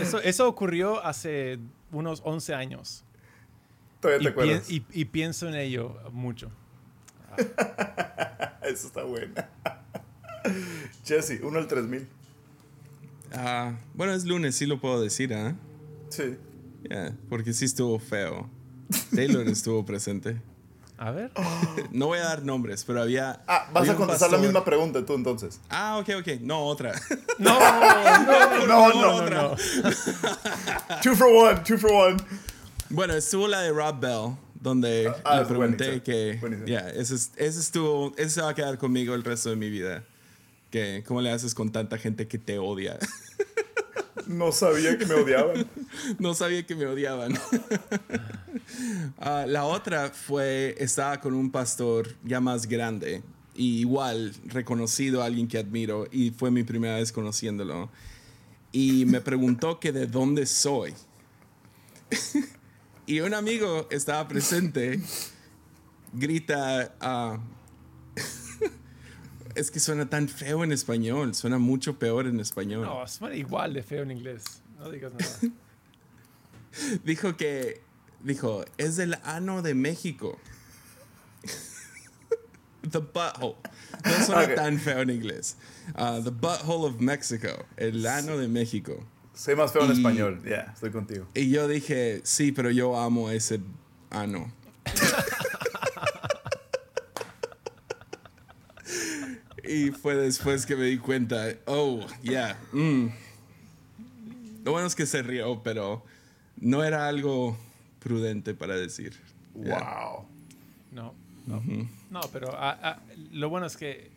[0.00, 1.58] eso, eso ocurrió hace
[1.90, 3.04] unos 11 años.
[4.00, 4.68] Todavía Y, te acuerdas.
[4.68, 6.50] pien- y- y pienso en ello mucho.
[8.62, 9.34] Eso está bueno.
[11.04, 12.06] Jesse, 1 al 3000.
[13.32, 15.54] Ah, bueno, es lunes, sí lo puedo decir, ¿ah?
[16.10, 16.36] Sí.
[16.88, 18.48] Yeah, porque sí estuvo feo.
[19.14, 20.40] Taylor estuvo presente.
[20.96, 21.30] A ver.
[21.92, 23.42] No voy a dar nombres, pero había.
[23.46, 25.60] Ah, vas había a contestar la misma pregunta tú entonces.
[25.70, 26.40] Ah, ok, ok.
[26.40, 26.92] No, otra.
[27.38, 29.56] No, no, No, no, no, no, no.
[31.02, 32.16] Two for one, two for one.
[32.90, 36.38] Bueno, estuvo la de Rob Bell, donde Ah, le es pregunté que.
[36.66, 38.12] Ya, ese, es- ese estuvo.
[38.16, 40.04] Ese se va a quedar conmigo el resto de mi vida.
[40.70, 42.98] Que, ¿Cómo le haces con tanta gente que te odia?
[44.26, 45.66] No sabía que me odiaban.
[46.18, 47.32] no sabía que me odiaban.
[49.18, 53.22] Ah, la otra fue, estaba con un pastor ya más grande,
[53.54, 57.90] y igual reconocido, alguien que admiro, y fue mi primera vez conociéndolo.
[58.70, 60.92] Y me preguntó que de dónde soy.
[63.08, 65.00] y un amigo estaba presente,
[66.12, 67.38] grita, ah,
[69.54, 72.82] es que suena tan feo en español, suena mucho peor en español.
[72.82, 74.60] No, suena igual de feo en inglés.
[74.78, 75.54] No digas nada.
[77.04, 77.80] Dijo que,
[78.22, 80.38] dijo, es del ano de México.
[82.82, 83.56] the butthole.
[84.04, 85.56] No suena tan feo en inglés.
[85.96, 87.64] Uh, the butthole of Mexico.
[87.78, 89.02] El ano de México.
[89.38, 90.42] Soy más feo en español.
[90.44, 91.24] Ya, estoy contigo.
[91.32, 93.60] Y yo dije, sí, pero yo amo ese
[94.10, 94.50] ano.
[99.64, 102.58] y fue después que me di cuenta, oh, yeah.
[102.72, 103.06] mm.
[104.64, 106.04] Lo bueno es que se rió, pero
[106.56, 107.56] no era algo
[108.00, 109.14] prudente para decir.
[109.54, 109.78] Yeah.
[109.78, 110.26] Wow.
[110.92, 111.14] No,
[111.46, 111.62] no.
[112.10, 112.98] No, pero ah, ah,
[113.32, 114.10] lo bueno es que,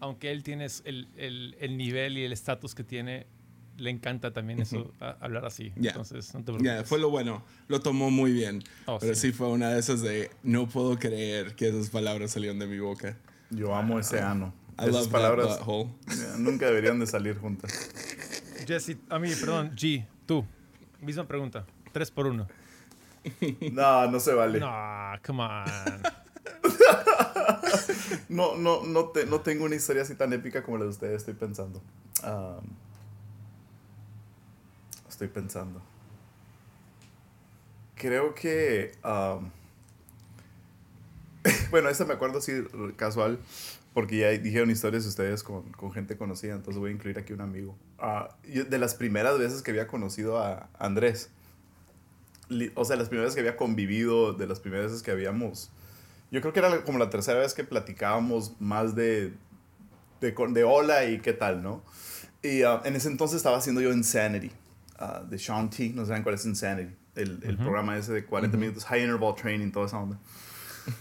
[0.00, 3.26] aunque él tiene el, el- el nivel y el estatus que tiene,
[3.76, 5.72] le encanta también eso, a- hablar así.
[5.76, 5.90] Ya.
[5.90, 6.88] Entonces, no te Ya, preocupes.
[6.88, 7.42] fue lo bueno.
[7.68, 8.62] Lo tomó muy bien.
[8.86, 9.28] Oh, pero sí.
[9.28, 9.32] sí.
[9.32, 13.16] fue una de esas de no puedo creer que esas palabras salieron de mi boca.
[13.50, 14.52] Yo amo ese ano.
[14.78, 15.60] I Esas love palabras
[16.38, 17.90] nunca deberían de salir juntas.
[18.66, 20.44] Jesse, a mí, perdón, G, tú.
[21.00, 21.64] Misma pregunta.
[21.92, 22.46] Tres por uno.
[23.72, 24.58] No, no se vale.
[24.60, 24.68] No,
[25.24, 25.64] come on.
[28.28, 31.16] No, no, no, te- no tengo una historia así tan épica como la de ustedes,
[31.16, 31.82] estoy pensando.
[32.22, 32.60] Am,
[35.14, 35.80] estoy pensando.
[37.96, 38.92] Creo que...
[39.02, 39.50] am,
[41.70, 42.52] bueno, esta me acuerdo así
[42.96, 43.38] casual,
[43.92, 47.32] porque ya dijeron historias de ustedes con, con gente conocida, entonces voy a incluir aquí
[47.32, 47.76] un amigo.
[47.98, 51.30] Ah, de las primeras veces que había conocido a Andrés,
[52.74, 55.70] o sea, las primeras veces que había convivido, de las primeras veces que habíamos...
[56.30, 59.32] Yo creo que era como la tercera vez que platicábamos más de,
[60.20, 61.82] de, con- de hola y qué tal, ¿no?
[62.42, 64.50] Y ah, en ese entonces estaba haciendo yo Insanity,
[64.98, 65.90] ah, de Sean T.
[65.90, 69.70] No saben cuál es Insanity, el, el programa ese de 40 minutos, High Interval Training,
[69.70, 70.18] toda esa onda.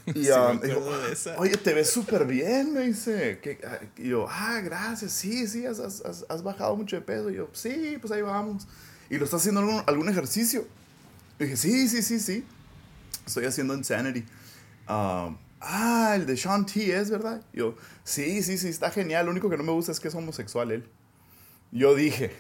[0.05, 0.29] Y, Sí,
[0.61, 1.35] me dijo, acuerdo de esa.
[1.37, 3.39] oye, te ves súper bien, me dice.
[3.41, 3.59] ¿Qué?
[3.67, 7.29] Ah, Y yo, ah, gracias, sí, sí, has, has- has- bajado mucho de peso.
[7.29, 8.65] Y yo, sí, pues ahí vamos.
[9.09, 10.65] ¿Y lo estás haciendo algún, algún ejercicio?
[11.37, 12.45] Y dije, sí, sí, sí, sí.
[13.27, 14.19] Estoy haciendo Insanity.
[14.87, 17.41] Um, ah, el de Sean T es, ¿verdad?
[17.51, 17.75] Yo,
[18.05, 19.25] sí, sí, sí, está genial.
[19.25, 20.85] Lo único que no me gusta es que es homosexual él.
[21.73, 22.31] Yo dije.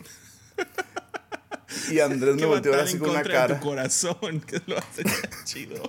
[1.93, 3.59] Y Andrés me ¿Qué va volteó a ver tan así con una contra de cara.
[3.59, 5.83] tu corazón que lo hace tan chido?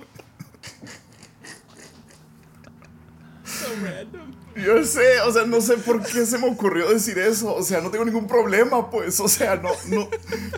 [3.44, 4.34] so random.
[4.56, 7.54] Yo sé, o sea, no sé por qué se me ocurrió decir eso.
[7.54, 9.18] O sea, no tengo ningún problema, pues.
[9.20, 10.08] O sea, no, no,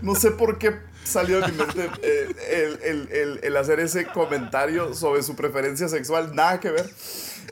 [0.02, 4.06] no sé por qué salió de mi mente eh, el, el- el- el hacer ese
[4.06, 6.34] comentario sobre su preferencia sexual.
[6.34, 6.90] Nada que ver.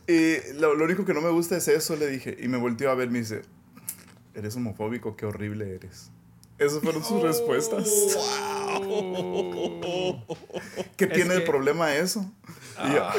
[0.07, 2.37] Y lo, lo único que no me gusta es eso, le dije.
[2.39, 3.41] Y me volteó a ver, me dice,
[4.35, 6.11] eres homofóbico, qué horrible eres.
[6.59, 8.17] Esas fueron sus respuestas.
[10.97, 12.31] ¿Qué tiene de que- problema eso?
[12.77, 13.13] Ah,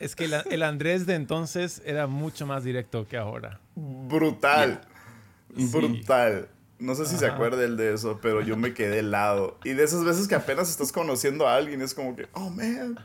[0.00, 3.60] es que el, el Andrés de entonces era mucho más directo que ahora.
[3.74, 4.80] Brutal.
[5.50, 6.48] Brutal.
[6.78, 9.58] No sé si se acuerda él de eso, pero yo me quedé helado.
[9.64, 12.98] Y de esas veces que apenas estás conociendo a alguien, es como que, oh man.